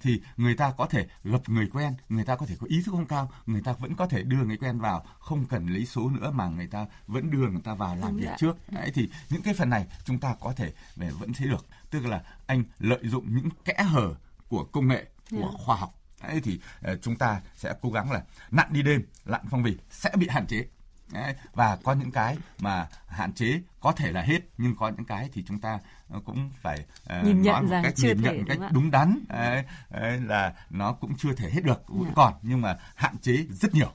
thì 0.00 0.20
người 0.36 0.54
ta 0.54 0.72
có 0.76 0.86
thể 0.86 1.06
gặp 1.24 1.48
người 1.48 1.68
quen, 1.72 1.94
người 2.08 2.24
ta 2.24 2.36
có 2.36 2.46
thể 2.46 2.56
có 2.60 2.66
ý 2.70 2.82
thức 2.82 2.92
không 2.92 3.06
cao, 3.06 3.30
người 3.46 3.60
ta 3.60 3.72
vẫn 3.72 3.94
có 3.94 4.06
thể 4.06 4.22
đưa 4.22 4.44
người 4.44 4.56
quen 4.56 4.78
vào, 4.78 5.06
không 5.18 5.44
cần 5.44 5.66
lấy 5.66 5.86
số 5.86 6.10
nữa 6.10 6.30
mà 6.30 6.48
người 6.48 6.66
ta 6.66 6.86
vẫn 7.06 7.30
đưa 7.30 7.48
người 7.48 7.60
ta 7.64 7.74
vào 7.74 7.96
làm 7.96 8.10
Đúng 8.10 8.20
việc 8.20 8.30
trước. 8.38 8.56
Đấy, 8.72 8.90
thì 8.94 9.08
những 9.30 9.42
cái 9.42 9.54
phần 9.54 9.70
này 9.70 9.86
chúng 10.04 10.18
ta 10.18 10.34
có 10.40 10.52
thể 10.52 10.72
về 10.96 11.10
vẫn 11.10 11.32
thấy 11.32 11.48
được, 11.48 11.66
tức 11.90 12.06
là 12.06 12.22
anh 12.46 12.64
lợi 12.78 13.00
dụng 13.02 13.36
những 13.36 13.48
kẽ 13.64 13.82
hở 13.82 14.14
của 14.48 14.64
công 14.64 14.88
nghệ, 14.88 15.06
của 15.30 15.36
yeah. 15.36 15.54
khoa 15.54 15.76
học 15.76 15.94
Đấy 16.22 16.40
thì 16.44 16.60
uh, 16.92 16.98
chúng 17.02 17.16
ta 17.16 17.40
sẽ 17.56 17.74
cố 17.80 17.90
gắng 17.90 18.12
là 18.12 18.22
nặn 18.50 18.66
đi 18.70 18.82
đêm, 18.82 19.02
lặn 19.24 19.40
phong 19.50 19.62
bì 19.62 19.76
sẽ 19.90 20.10
bị 20.18 20.28
hạn 20.28 20.46
chế. 20.46 20.66
Đấy, 21.12 21.34
và 21.54 21.78
có 21.84 21.92
những 21.92 22.10
cái 22.10 22.36
mà 22.58 22.88
hạn 23.06 23.32
chế 23.32 23.60
có 23.80 23.92
thể 23.92 24.12
là 24.12 24.22
hết 24.22 24.38
nhưng 24.58 24.76
có 24.76 24.88
những 24.88 25.04
cái 25.04 25.28
thì 25.32 25.44
chúng 25.46 25.58
ta 25.58 25.78
ờ, 26.08 26.20
cũng 26.24 26.50
phải 26.60 26.86
uh, 27.18 27.24
nhìn 27.24 27.42
nhận 27.42 27.68
rằng 27.68 27.84
cách 27.84 27.92
chưa 27.96 28.08
nhìn 28.08 28.22
thể, 28.22 28.36
nhận 28.36 28.46
cách 28.46 28.58
đúng, 28.60 28.72
đúng 28.72 28.90
đắn 28.90 29.18
đấy, 29.28 29.64
đấy, 29.90 30.20
là 30.20 30.54
nó 30.70 30.92
cũng 30.92 31.16
chưa 31.16 31.32
thể 31.32 31.50
hết 31.50 31.60
được 31.64 31.88
vẫn 31.88 31.98
yeah. 31.98 32.08
Dạ. 32.08 32.12
còn 32.16 32.34
nhưng 32.42 32.60
mà 32.60 32.76
hạn 32.94 33.18
chế 33.18 33.36
rất 33.50 33.74
nhiều 33.74 33.92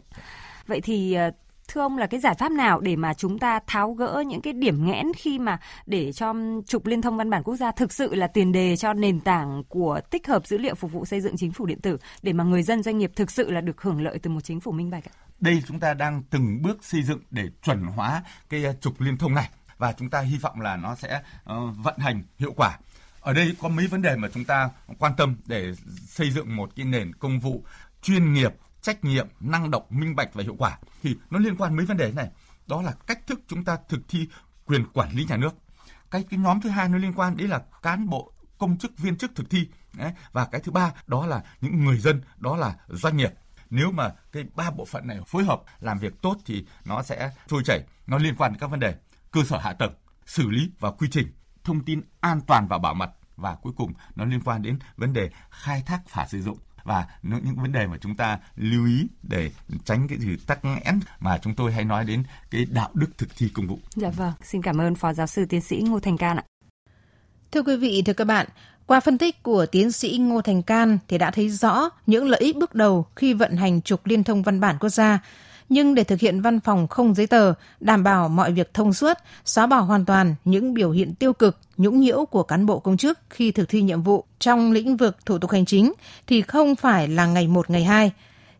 vậy 0.67 0.81
thì 0.81 1.17
thưa 1.73 1.81
ông 1.81 1.97
là 1.97 2.07
cái 2.07 2.19
giải 2.19 2.35
pháp 2.39 2.51
nào 2.51 2.79
để 2.79 2.95
mà 2.95 3.13
chúng 3.13 3.39
ta 3.39 3.59
tháo 3.67 3.93
gỡ 3.93 4.23
những 4.27 4.41
cái 4.41 4.53
điểm 4.53 4.85
nghẽn 4.85 5.13
khi 5.15 5.39
mà 5.39 5.59
để 5.85 6.11
cho 6.11 6.33
trục 6.67 6.85
liên 6.85 7.01
thông 7.01 7.17
văn 7.17 7.29
bản 7.29 7.43
quốc 7.43 7.55
gia 7.55 7.71
thực 7.71 7.93
sự 7.93 8.15
là 8.15 8.27
tiền 8.27 8.51
đề 8.51 8.75
cho 8.75 8.93
nền 8.93 9.19
tảng 9.19 9.63
của 9.69 9.99
tích 10.09 10.27
hợp 10.27 10.47
dữ 10.47 10.57
liệu 10.57 10.75
phục 10.75 10.91
vụ 10.91 11.05
xây 11.05 11.21
dựng 11.21 11.37
chính 11.37 11.51
phủ 11.51 11.65
điện 11.65 11.81
tử 11.81 11.97
để 12.21 12.33
mà 12.33 12.43
người 12.43 12.63
dân 12.63 12.83
doanh 12.83 12.97
nghiệp 12.97 13.11
thực 13.15 13.31
sự 13.31 13.51
là 13.51 13.61
được 13.61 13.81
hưởng 13.81 14.01
lợi 14.01 14.19
từ 14.19 14.29
một 14.29 14.43
chính 14.43 14.59
phủ 14.59 14.71
minh 14.71 14.89
bạch 14.89 15.03
ạ? 15.05 15.13
Đây 15.39 15.63
chúng 15.67 15.79
ta 15.79 15.93
đang 15.93 16.23
từng 16.29 16.61
bước 16.61 16.83
xây 16.83 17.03
dựng 17.03 17.19
để 17.31 17.49
chuẩn 17.63 17.83
hóa 17.83 18.23
cái 18.49 18.63
ờ, 18.63 18.73
trục 18.81 19.01
liên 19.01 19.17
thông 19.17 19.33
này 19.33 19.49
và 19.77 19.93
chúng 19.93 20.09
ta 20.09 20.19
hy 20.19 20.37
vọng 20.37 20.61
là 20.61 20.75
nó 20.75 20.95
sẽ 20.95 21.21
uh, 21.43 21.57
vận 21.83 21.97
hành 21.97 22.23
hiệu 22.37 22.53
quả. 22.55 22.77
Ở 23.19 23.33
đây 23.33 23.55
có 23.61 23.69
mấy 23.69 23.87
vấn 23.87 24.01
đề 24.01 24.15
mà 24.15 24.27
chúng 24.33 24.45
ta 24.45 24.69
quan 24.99 25.13
tâm 25.17 25.35
để 25.45 25.73
xây 26.07 26.31
dựng 26.31 26.55
một 26.55 26.69
cái 26.75 26.85
nền 26.85 27.13
công 27.13 27.39
vụ 27.39 27.63
chuyên 28.01 28.33
nghiệp 28.33 28.53
trách 28.83 29.03
nhiệm, 29.03 29.27
năng 29.39 29.71
động, 29.71 29.83
minh 29.89 30.15
bạch 30.15 30.33
và 30.33 30.43
hiệu 30.43 30.55
quả 30.57 30.77
thì 31.03 31.15
nó 31.29 31.39
liên 31.39 31.55
quan 31.57 31.75
mấy 31.75 31.85
vấn 31.85 31.97
đề 31.97 32.11
này. 32.11 32.29
Đó 32.67 32.81
là 32.81 32.93
cách 33.07 33.27
thức 33.27 33.41
chúng 33.47 33.63
ta 33.63 33.77
thực 33.89 34.01
thi 34.07 34.27
quyền 34.65 34.85
quản 34.93 35.11
lý 35.11 35.25
nhà 35.25 35.37
nước. 35.37 35.55
Cái 36.11 36.23
cái 36.29 36.39
nhóm 36.39 36.61
thứ 36.61 36.69
hai 36.69 36.89
nó 36.89 36.97
liên 36.97 37.13
quan 37.13 37.37
đấy 37.37 37.47
là 37.47 37.61
cán 37.81 38.09
bộ 38.09 38.33
công 38.57 38.77
chức 38.77 38.97
viên 38.97 39.17
chức 39.17 39.35
thực 39.35 39.49
thi 39.49 39.67
đấy. 39.93 40.13
và 40.31 40.45
cái 40.45 40.61
thứ 40.61 40.71
ba 40.71 40.91
đó 41.07 41.25
là 41.25 41.43
những 41.61 41.85
người 41.85 41.97
dân 41.97 42.21
đó 42.37 42.57
là 42.57 42.75
doanh 42.87 43.17
nghiệp 43.17 43.31
nếu 43.69 43.91
mà 43.91 44.09
cái 44.31 44.43
ba 44.55 44.71
bộ 44.71 44.85
phận 44.85 45.07
này 45.07 45.19
phối 45.27 45.43
hợp 45.43 45.61
làm 45.79 45.99
việc 45.99 46.21
tốt 46.21 46.37
thì 46.45 46.65
nó 46.85 47.03
sẽ 47.03 47.31
trôi 47.47 47.63
chảy 47.65 47.83
nó 48.07 48.17
liên 48.17 48.35
quan 48.35 48.51
đến 48.51 48.59
các 48.59 48.67
vấn 48.67 48.79
đề 48.79 48.95
cơ 49.31 49.43
sở 49.43 49.57
hạ 49.57 49.73
tầng 49.73 49.93
xử 50.25 50.49
lý 50.49 50.71
và 50.79 50.91
quy 50.91 51.07
trình 51.11 51.27
thông 51.63 51.85
tin 51.85 52.01
an 52.19 52.41
toàn 52.47 52.67
và 52.67 52.77
bảo 52.77 52.93
mật 52.93 53.11
và 53.35 53.55
cuối 53.55 53.73
cùng 53.77 53.93
nó 54.15 54.25
liên 54.25 54.41
quan 54.41 54.61
đến 54.61 54.79
vấn 54.97 55.13
đề 55.13 55.29
khai 55.49 55.83
thác 55.85 56.01
và 56.13 56.27
sử 56.27 56.41
dụng 56.41 56.57
và 56.83 57.05
những 57.21 57.55
vấn 57.55 57.71
đề 57.71 57.87
mà 57.87 57.97
chúng 58.01 58.15
ta 58.15 58.39
lưu 58.55 58.85
ý 58.85 59.07
để 59.23 59.51
tránh 59.85 60.07
cái 60.07 60.17
gì 60.17 60.37
tắc 60.47 60.65
nghẽn 60.65 60.99
mà 61.19 61.37
chúng 61.37 61.55
tôi 61.55 61.71
hay 61.71 61.83
nói 61.83 62.05
đến 62.05 62.23
cái 62.51 62.65
đạo 62.65 62.89
đức 62.93 63.17
thực 63.17 63.29
thi 63.37 63.49
công 63.53 63.67
vụ. 63.67 63.79
Dạ 63.95 64.09
vâng, 64.09 64.33
xin 64.43 64.61
cảm 64.61 64.81
ơn 64.81 64.95
Phó 64.95 65.13
Giáo 65.13 65.27
sư 65.27 65.45
Tiến 65.45 65.61
sĩ 65.61 65.81
Ngô 65.87 65.99
Thành 65.99 66.17
Can 66.17 66.37
ạ. 66.37 66.43
Thưa 67.51 67.61
quý 67.63 67.77
vị, 67.77 68.03
thưa 68.05 68.13
các 68.13 68.25
bạn, 68.25 68.47
qua 68.85 68.99
phân 68.99 69.17
tích 69.17 69.43
của 69.43 69.65
tiến 69.65 69.91
sĩ 69.91 70.17
Ngô 70.17 70.41
Thành 70.41 70.63
Can 70.63 70.97
thì 71.07 71.17
đã 71.17 71.31
thấy 71.31 71.49
rõ 71.49 71.89
những 72.05 72.25
lợi 72.25 72.41
ích 72.41 72.57
bước 72.57 72.75
đầu 72.75 73.05
khi 73.15 73.33
vận 73.33 73.57
hành 73.57 73.81
trục 73.81 74.05
liên 74.05 74.23
thông 74.23 74.43
văn 74.43 74.59
bản 74.59 74.77
quốc 74.79 74.89
gia. 74.89 75.19
Nhưng 75.69 75.95
để 75.95 76.03
thực 76.03 76.19
hiện 76.19 76.41
văn 76.41 76.59
phòng 76.59 76.87
không 76.87 77.15
giấy 77.15 77.27
tờ, 77.27 77.53
đảm 77.79 78.03
bảo 78.03 78.29
mọi 78.29 78.51
việc 78.51 78.73
thông 78.73 78.93
suốt, 78.93 79.17
xóa 79.45 79.67
bỏ 79.67 79.79
hoàn 79.79 80.05
toàn 80.05 80.35
những 80.45 80.73
biểu 80.73 80.91
hiện 80.91 81.15
tiêu 81.15 81.33
cực, 81.33 81.57
nhũng 81.77 81.99
nhiễu 81.99 82.25
của 82.25 82.43
cán 82.43 82.65
bộ 82.65 82.79
công 82.79 82.97
chức 82.97 83.19
khi 83.29 83.51
thực 83.51 83.69
thi 83.69 83.81
nhiệm 83.81 84.03
vụ 84.03 84.23
trong 84.39 84.71
lĩnh 84.71 84.97
vực 84.97 85.17
thủ 85.25 85.37
tục 85.37 85.51
hành 85.51 85.65
chính 85.65 85.93
thì 86.27 86.41
không 86.41 86.75
phải 86.75 87.07
là 87.07 87.25
ngày 87.25 87.47
một 87.47 87.69
ngày 87.69 87.83
hai. 87.83 88.11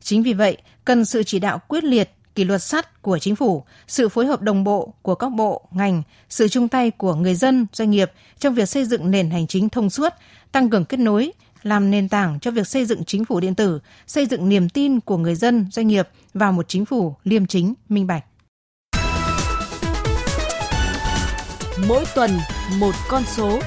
Chính 0.02 0.24
vì 0.24 0.34
vậy, 0.34 0.58
cần 0.86 1.06
sự 1.06 1.24
chỉ 1.24 1.40
đạo 1.40 1.60
quyết 1.68 1.84
liệt 1.84 2.10
kỷ 2.36 2.44
luật 2.44 2.64
sắt 2.64 3.02
của 3.02 3.20
chính 3.20 3.36
phủ, 3.36 3.64
sự 3.88 4.10
phối 4.10 4.26
hợp 4.26 4.42
đồng 4.42 4.64
bộ 4.64 4.94
của 5.02 5.16
các 5.16 5.30
bộ, 5.30 5.62
ngành, 5.72 6.04
sự 6.30 6.48
chung 6.48 6.68
tay 6.68 6.92
của 6.92 7.16
người 7.16 7.36
dân, 7.36 7.66
doanh 7.74 7.90
nghiệp 7.90 8.12
trong 8.40 8.54
việc 8.54 8.70
xây 8.70 8.86
dựng 8.86 9.12
nền 9.12 9.30
hành 9.30 9.48
chính 9.48 9.70
thông 9.70 9.90
suốt, 9.90 10.14
tăng 10.52 10.70
cường 10.70 10.86
kết 10.86 10.98
nối, 11.00 11.32
làm 11.64 11.92
nền 11.92 12.10
tảng 12.10 12.40
cho 12.40 12.52
việc 12.52 12.68
xây 12.68 12.86
dựng 12.86 13.04
chính 13.06 13.26
phủ 13.26 13.40
điện 13.40 13.56
tử, 13.56 13.80
xây 14.08 14.26
dựng 14.26 14.50
niềm 14.50 14.70
tin 14.70 15.00
của 15.00 15.18
người 15.18 15.36
dân, 15.36 15.68
doanh 15.72 15.88
nghiệp 15.88 16.10
vào 16.34 16.52
một 16.52 16.66
chính 16.68 16.86
phủ 16.86 17.16
liêm 17.24 17.46
chính, 17.46 17.74
minh 17.90 18.08
bạch. 18.08 18.26
Mỗi 21.88 22.06
tuần 22.16 22.32
một 22.80 22.96
con 23.10 23.24
số. 23.28 23.60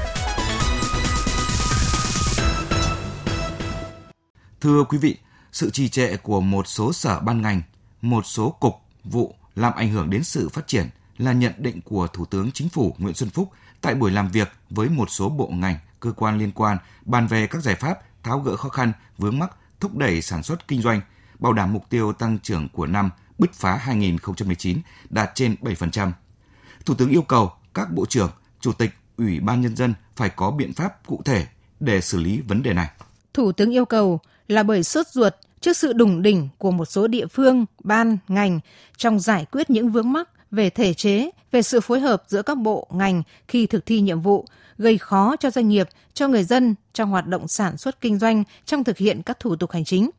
Thưa 4.61 4.85
quý 4.85 4.99
vị, 4.99 5.17
sự 5.53 5.71
trì 5.71 5.89
trệ 5.89 6.17
của 6.17 6.41
một 6.41 6.69
số 6.69 6.93
sở 6.93 7.21
ban 7.21 7.43
ngành 7.43 7.63
một 8.03 8.27
số 8.27 8.51
cục, 8.51 8.75
vụ 9.05 9.35
làm 9.55 9.75
ảnh 9.75 9.91
hưởng 9.91 10.11
đến 10.11 10.25
sự 10.25 10.49
phát 10.49 10.67
triển 10.67 10.87
là 11.19 11.33
nhận 11.33 11.53
định 11.59 11.81
của 11.81 12.07
Thủ 12.07 12.25
tướng 12.25 12.51
Chính 12.53 12.69
phủ 12.69 12.95
Nguyễn 12.99 13.15
Xuân 13.15 13.31
Phúc 13.31 13.51
tại 13.81 13.95
buổi 13.95 14.11
làm 14.11 14.31
việc 14.31 14.49
với 14.71 14.89
một 14.89 15.11
số 15.11 15.29
bộ 15.29 15.49
ngành, 15.49 15.77
cơ 16.01 16.13
quan 16.13 16.39
liên 16.39 16.53
quan 16.53 16.79
bàn 17.05 17.27
về 17.27 17.47
các 17.47 17.63
giải 17.63 17.75
pháp 17.75 17.99
tháo 18.23 18.39
gỡ 18.39 18.57
khó 18.57 18.69
khăn, 18.69 18.93
vướng 19.19 19.39
mắc, 19.39 19.57
thúc 19.81 19.97
đẩy 19.97 20.23
sản 20.23 20.43
xuất 20.43 20.69
kinh 20.69 20.83
doanh, 20.83 21.01
bảo 21.39 21.53
đảm 21.53 21.73
mục 21.73 21.85
tiêu 21.91 22.13
tăng 22.13 22.39
trưởng 22.39 22.69
của 22.69 22.87
năm 22.87 23.11
bứt 23.39 23.53
phá 23.53 23.77
2019 23.77 24.79
đạt 25.11 25.31
trên 25.35 25.55
7%. 25.63 26.13
Thủ 26.87 26.95
tướng 26.95 27.11
yêu 27.11 27.23
cầu 27.23 27.53
các 27.75 27.93
bộ 27.93 28.07
trưởng, 28.07 28.31
chủ 28.61 28.73
tịch, 28.73 28.91
ủy 29.17 29.41
ban 29.41 29.61
nhân 29.61 29.77
dân 29.77 29.95
phải 30.17 30.29
có 30.29 30.51
biện 30.51 30.73
pháp 30.73 31.07
cụ 31.07 31.23
thể 31.25 31.47
để 31.81 32.01
xử 32.01 32.19
lý 32.21 32.41
vấn 32.41 32.63
đề 32.63 32.73
này. 32.73 32.91
Thủ 33.35 33.53
tướng 33.53 33.75
yêu 33.75 33.85
cầu 33.85 34.21
là 34.49 34.63
bởi 34.63 34.85
sốt 34.85 35.07
ruột 35.07 35.35
trước 35.61 35.77
sự 35.77 35.93
đủng 35.93 36.23
đỉnh 36.23 36.49
của 36.59 36.71
một 36.71 36.85
số 36.85 37.07
địa 37.07 37.27
phương, 37.27 37.67
ban, 37.85 38.19
ngành 38.29 38.61
trong 38.97 39.21
giải 39.21 39.47
quyết 39.53 39.71
những 39.71 39.91
vướng 39.91 40.13
mắc 40.13 40.29
về 40.57 40.71
thể 40.71 40.95
chế, 40.95 41.31
về 41.53 41.63
sự 41.63 41.81
phối 41.81 42.01
hợp 42.01 42.23
giữa 42.29 42.43
các 42.43 42.59
bộ, 42.59 42.87
ngành 42.91 43.23
khi 43.49 43.67
thực 43.67 43.87
thi 43.87 44.01
nhiệm 44.01 44.21
vụ, 44.21 44.45
gây 44.79 44.99
khó 44.99 45.37
cho 45.37 45.51
doanh 45.51 45.69
nghiệp, 45.69 45.89
cho 46.15 46.29
người 46.29 46.45
dân 46.45 46.75
trong 46.93 47.11
hoạt 47.11 47.27
động 47.27 47.49
sản 47.49 47.77
xuất 47.77 48.01
kinh 48.01 48.19
doanh 48.19 48.45
trong 48.67 48.85
thực 48.85 48.99
hiện 48.99 49.23
các 49.23 49.41
thủ 49.41 49.57
tục 49.57 49.71
hành 49.71 49.85
chính. 49.85 50.11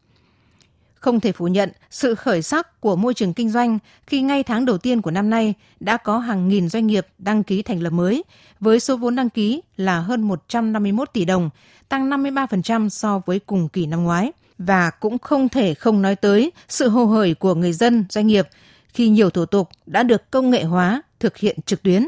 Không 0.96 1.20
thể 1.20 1.32
phủ 1.32 1.48
nhận 1.48 1.72
sự 1.90 2.16
khởi 2.16 2.42
sắc 2.42 2.82
của 2.82 2.96
môi 2.96 3.14
trường 3.14 3.34
kinh 3.34 3.50
doanh 3.50 3.80
khi 4.08 4.22
ngay 4.22 4.44
tháng 4.44 4.66
đầu 4.66 4.78
tiên 4.78 5.02
của 5.02 5.12
năm 5.12 5.30
nay 5.30 5.54
đã 5.80 5.98
có 5.98 6.20
hàng 6.20 6.48
nghìn 6.48 6.70
doanh 6.70 6.88
nghiệp 6.88 7.08
đăng 7.18 7.44
ký 7.44 7.62
thành 7.62 7.84
lập 7.84 7.90
mới, 7.90 8.24
với 8.60 8.80
số 8.80 8.98
vốn 8.98 9.16
đăng 9.16 9.30
ký 9.30 9.62
là 9.78 10.00
hơn 10.00 10.22
151 10.22 11.10
tỷ 11.14 11.26
đồng, 11.26 11.50
tăng 11.90 12.10
53% 12.10 12.90
so 12.90 13.22
với 13.26 13.40
cùng 13.40 13.70
kỳ 13.70 13.86
năm 13.86 14.04
ngoái– 14.04 14.32
và 14.58 14.90
cũng 14.90 15.18
không 15.18 15.50
thể 15.50 15.74
không 15.74 16.02
nói 16.02 16.16
tới 16.16 16.52
sự 16.70 16.90
hồ 16.90 17.06
hởi 17.06 17.34
của 17.34 17.56
người 17.56 17.74
dân, 17.74 18.06
doanh 18.10 18.28
nghiệp 18.28 18.48
khi 18.98 19.10
nhiều 19.10 19.30
thủ 19.30 19.46
tục 19.46 19.70
đã 19.86 20.04
được 20.04 20.32
công 20.32 20.50
nghệ 20.50 20.64
hóa 20.64 21.02
thực 21.20 21.38
hiện 21.38 21.58
trực 21.66 21.84
tuyến. 21.84 22.08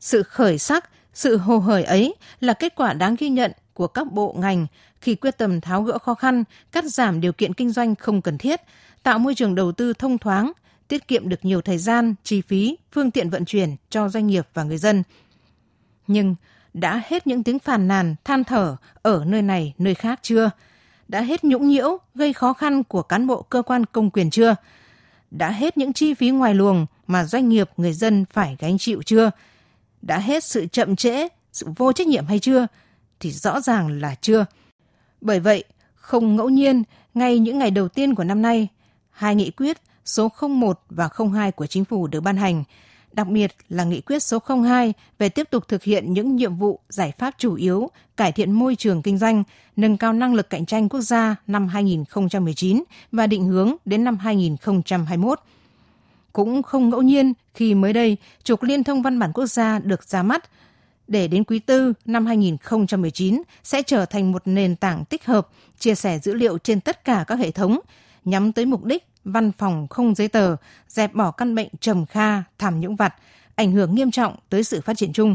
Sự 0.00 0.22
khởi 0.22 0.58
sắc, 0.58 0.90
sự 1.14 1.36
hồ 1.36 1.58
hởi 1.58 1.84
ấy 1.84 2.14
là 2.40 2.52
kết 2.52 2.74
quả 2.76 2.92
đáng 2.92 3.16
ghi 3.18 3.28
nhận 3.28 3.52
của 3.74 3.86
các 3.86 4.12
bộ 4.12 4.34
ngành 4.38 4.66
khi 5.00 5.14
quyết 5.14 5.38
tâm 5.38 5.60
tháo 5.60 5.82
gỡ 5.82 5.98
khó 5.98 6.14
khăn, 6.14 6.44
cắt 6.72 6.84
giảm 6.84 7.20
điều 7.20 7.32
kiện 7.32 7.54
kinh 7.54 7.70
doanh 7.70 7.94
không 7.94 8.22
cần 8.22 8.38
thiết, 8.38 8.60
tạo 9.02 9.18
môi 9.18 9.34
trường 9.34 9.54
đầu 9.54 9.72
tư 9.72 9.92
thông 9.92 10.18
thoáng, 10.18 10.52
tiết 10.88 11.08
kiệm 11.08 11.28
được 11.28 11.44
nhiều 11.44 11.60
thời 11.60 11.78
gian, 11.78 12.14
chi 12.24 12.40
phí, 12.40 12.76
phương 12.92 13.10
tiện 13.10 13.30
vận 13.30 13.44
chuyển 13.44 13.76
cho 13.90 14.08
doanh 14.08 14.26
nghiệp 14.26 14.46
và 14.54 14.62
người 14.62 14.78
dân. 14.78 15.02
Nhưng 16.06 16.34
đã 16.74 17.02
hết 17.06 17.26
những 17.26 17.42
tiếng 17.42 17.58
phàn 17.58 17.88
nàn, 17.88 18.14
than 18.24 18.44
thở 18.44 18.76
ở 19.02 19.24
nơi 19.26 19.42
này, 19.42 19.74
nơi 19.78 19.94
khác 19.94 20.20
chưa? 20.22 20.50
đã 21.08 21.20
hết 21.20 21.44
nhũng 21.44 21.68
nhiễu 21.68 21.98
gây 22.14 22.32
khó 22.32 22.52
khăn 22.52 22.84
của 22.84 23.02
cán 23.02 23.26
bộ 23.26 23.42
cơ 23.42 23.62
quan 23.62 23.86
công 23.86 24.10
quyền 24.10 24.30
chưa? 24.30 24.54
Đã 25.32 25.50
hết 25.50 25.76
những 25.76 25.92
chi 25.92 26.14
phí 26.14 26.30
ngoài 26.30 26.54
luồng 26.54 26.86
mà 27.06 27.24
doanh 27.24 27.48
nghiệp 27.48 27.70
người 27.76 27.92
dân 27.92 28.24
phải 28.32 28.56
gánh 28.58 28.78
chịu 28.78 29.02
chưa? 29.02 29.30
Đã 30.02 30.18
hết 30.18 30.44
sự 30.44 30.66
chậm 30.66 30.96
trễ, 30.96 31.28
sự 31.52 31.66
vô 31.76 31.92
trách 31.92 32.06
nhiệm 32.06 32.26
hay 32.26 32.38
chưa? 32.38 32.66
Thì 33.20 33.30
rõ 33.30 33.60
ràng 33.60 34.00
là 34.00 34.14
chưa. 34.20 34.46
Bởi 35.20 35.40
vậy, 35.40 35.64
không 35.94 36.36
ngẫu 36.36 36.48
nhiên, 36.48 36.82
ngay 37.14 37.38
những 37.38 37.58
ngày 37.58 37.70
đầu 37.70 37.88
tiên 37.88 38.14
của 38.14 38.24
năm 38.24 38.42
nay, 38.42 38.68
hai 39.10 39.34
nghị 39.34 39.50
quyết 39.50 39.76
số 40.04 40.28
01 40.48 40.80
và 40.88 41.08
02 41.32 41.52
của 41.52 41.66
chính 41.66 41.84
phủ 41.84 42.06
được 42.06 42.20
ban 42.20 42.36
hành 42.36 42.64
đặc 43.12 43.28
biệt 43.28 43.56
là 43.68 43.84
nghị 43.84 44.00
quyết 44.00 44.22
số 44.22 44.38
02 44.64 44.92
về 45.18 45.28
tiếp 45.28 45.50
tục 45.50 45.68
thực 45.68 45.82
hiện 45.82 46.12
những 46.12 46.36
nhiệm 46.36 46.54
vụ 46.54 46.80
giải 46.88 47.12
pháp 47.18 47.34
chủ 47.38 47.54
yếu 47.54 47.90
cải 48.16 48.32
thiện 48.32 48.52
môi 48.52 48.76
trường 48.76 49.02
kinh 49.02 49.18
doanh, 49.18 49.42
nâng 49.76 49.96
cao 49.96 50.12
năng 50.12 50.34
lực 50.34 50.50
cạnh 50.50 50.66
tranh 50.66 50.88
quốc 50.88 51.00
gia 51.00 51.36
năm 51.46 51.68
2019 51.68 52.84
và 53.12 53.26
định 53.26 53.44
hướng 53.44 53.74
đến 53.84 54.04
năm 54.04 54.16
2021. 54.16 55.40
Cũng 56.32 56.62
không 56.62 56.88
ngẫu 56.88 57.02
nhiên 57.02 57.32
khi 57.54 57.74
mới 57.74 57.92
đây 57.92 58.16
trục 58.44 58.62
liên 58.62 58.84
thông 58.84 59.02
văn 59.02 59.18
bản 59.18 59.32
quốc 59.32 59.46
gia 59.46 59.78
được 59.78 60.04
ra 60.04 60.22
mắt 60.22 60.50
để 61.08 61.28
đến 61.28 61.44
quý 61.44 61.58
tư 61.58 61.92
năm 62.04 62.26
2019 62.26 63.42
sẽ 63.64 63.82
trở 63.82 64.06
thành 64.06 64.32
một 64.32 64.42
nền 64.44 64.76
tảng 64.76 65.04
tích 65.04 65.26
hợp 65.26 65.48
chia 65.78 65.94
sẻ 65.94 66.18
dữ 66.18 66.34
liệu 66.34 66.58
trên 66.58 66.80
tất 66.80 67.04
cả 67.04 67.24
các 67.26 67.38
hệ 67.38 67.50
thống 67.50 67.78
nhắm 68.24 68.52
tới 68.52 68.66
mục 68.66 68.84
đích 68.84 69.11
văn 69.24 69.52
phòng 69.52 69.88
không 69.88 70.14
giấy 70.14 70.28
tờ, 70.28 70.56
dẹp 70.88 71.14
bỏ 71.14 71.30
căn 71.30 71.54
bệnh 71.54 71.68
trầm 71.80 72.06
kha, 72.06 72.42
tham 72.58 72.80
nhũng 72.80 72.96
vặt, 72.96 73.14
ảnh 73.54 73.72
hưởng 73.72 73.94
nghiêm 73.94 74.10
trọng 74.10 74.36
tới 74.48 74.64
sự 74.64 74.80
phát 74.80 74.96
triển 74.96 75.12
chung. 75.12 75.34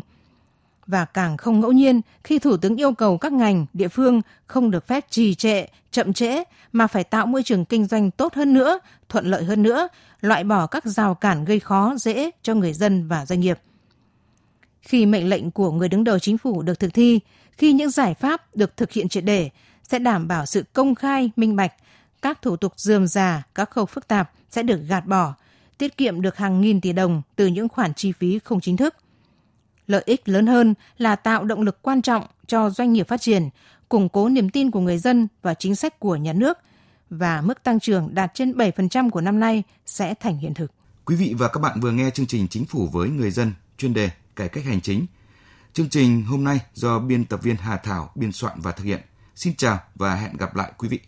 Và 0.88 1.06
càng 1.06 1.38
không 1.38 1.60
ngẫu 1.60 1.71
nhiên 1.71 2.02
khi 2.23 2.39
Thủ 2.39 2.58
tướng 2.58 2.76
yêu 2.76 2.91
cầu 2.93 3.17
các 3.17 3.32
ngành, 3.32 3.65
địa 3.73 3.88
phương 3.88 4.21
không 4.47 4.71
được 4.71 4.88
phép 4.88 5.06
trì 5.10 5.36
trệ, 5.36 5.65
chậm 5.91 6.13
trễ 6.13 6.43
mà 6.71 6.88
phải 6.88 7.04
tạo 7.04 7.26
môi 7.26 7.43
trường 7.43 7.65
kinh 7.65 7.86
doanh 7.86 8.12
tốt 8.12 8.34
hơn 8.34 8.54
nữa, 8.54 8.80
thuận 9.10 9.26
lợi 9.26 9.43
hơn 9.43 9.63
nữa, 9.63 9.88
loại 10.21 10.43
bỏ 10.43 10.67
các 10.67 10.86
rào 10.86 11.15
cản 11.15 11.45
gây 11.45 11.60
khó 11.60 11.95
dễ 11.97 12.32
cho 12.41 12.54
người 12.56 12.73
dân 12.73 13.08
và 13.08 13.26
doanh 13.26 13.39
nghiệp. 13.39 13.60
Khi 14.82 15.06
mệnh 15.06 15.30
lệnh 15.30 15.52
của 15.52 15.71
người 15.71 15.89
đứng 15.89 16.04
đầu 16.04 16.19
chính 16.19 16.38
phủ 16.38 16.62
được 16.62 16.80
thực 16.80 16.93
thi, 16.93 17.19
khi 17.52 17.73
những 17.73 17.89
giải 17.89 18.13
pháp 18.13 18.56
được 18.56 18.78
thực 18.78 18.91
hiện 18.91 19.10
triệt 19.10 19.23
để, 19.23 19.50
sẽ 19.84 20.00
đảm 20.00 20.28
bảo 20.28 20.45
sự 20.45 20.63
công 20.73 20.95
khai, 20.95 21.32
minh 21.36 21.56
bạch, 21.56 21.73
các 22.21 22.41
thủ 22.41 22.56
tục 22.56 22.73
dườm 22.77 23.08
già, 23.08 23.43
các 23.56 23.69
khâu 23.69 23.86
phức 23.86 24.08
tạp 24.08 24.32
sẽ 24.49 24.63
được 24.63 24.80
gạt 24.88 25.06
bỏ, 25.06 25.34
tiết 25.77 25.97
kiệm 25.97 26.21
được 26.21 26.38
hàng 26.38 26.62
nghìn 26.62 26.82
tỷ 26.82 26.93
đồng 26.93 27.21
từ 27.36 27.47
những 27.47 27.69
khoản 27.69 27.93
chi 27.93 28.12
phí 28.12 28.39
không 28.39 28.62
chính 28.62 28.77
thức. 28.77 28.95
Lợi 29.88 30.03
ích 30.06 30.30
lớn 30.30 30.47
hơn 30.47 30.73
là 30.97 31.15
tạo 31.15 31.43
động 31.43 31.62
lực 31.62 31.82
quan 31.82 32.01
trọng 32.01 32.25
cho 32.47 32.69
doanh 32.69 32.93
nghiệp 32.93 33.08
phát 33.08 33.21
triển, 33.21 33.49
củng 33.89 34.10
cố 34.10 34.30
niềm 34.30 34.49
tin 34.49 34.71
của 34.71 34.80
người 34.80 34.97
dân 34.97 35.27
và 35.41 35.53
chính 35.53 35.75
sách 35.75 35.99
của 35.99 36.15
nhà 36.15 36.34
nước 36.34 36.58
và 37.10 37.41
mức 37.41 37.63
tăng 37.63 37.80
trưởng 37.80 38.15
đạt 38.15 38.32
trên 38.34 38.51
7% 38.51 39.10
của 39.10 39.21
năm 39.21 39.39
nay 39.39 39.63
sẽ 39.86 40.13
thành 40.13 40.38
hiện 40.38 40.53
thực. 40.53 40.71
Quý 41.06 41.15
vị 41.15 41.34
và 41.38 41.47
các 41.47 41.60
bạn 41.60 41.80
vừa 41.80 41.91
nghe 41.91 42.10
chương 42.10 42.27
trình 42.27 42.47
Chính 42.47 42.65
phủ 42.65 42.88
với 42.91 43.10
người 43.10 43.32
dân 43.32 43.53
chuyên 43.77 43.93
đề 43.93 44.10
cải 44.36 44.49
cách 44.49 44.65
hành 44.65 44.82
chính. 44.82 45.06
Chương 45.73 45.89
trình 45.89 46.23
hôm 46.23 46.43
nay 46.43 46.60
do 46.73 46.99
biên 46.99 47.25
tập 47.25 47.39
viên 47.43 47.56
Hà 47.56 47.77
Thảo 47.77 48.12
biên 48.15 48.32
soạn 48.32 48.62
và 48.62 48.71
thực 48.71 48.84
hiện. 48.84 49.01
Xin 49.36 49.56
chào 49.56 49.80
và 49.95 50.15
hẹn 50.15 50.38
gặp 50.38 50.56
lại 50.56 50.71
quý 50.77 50.88
vị. 50.88 50.99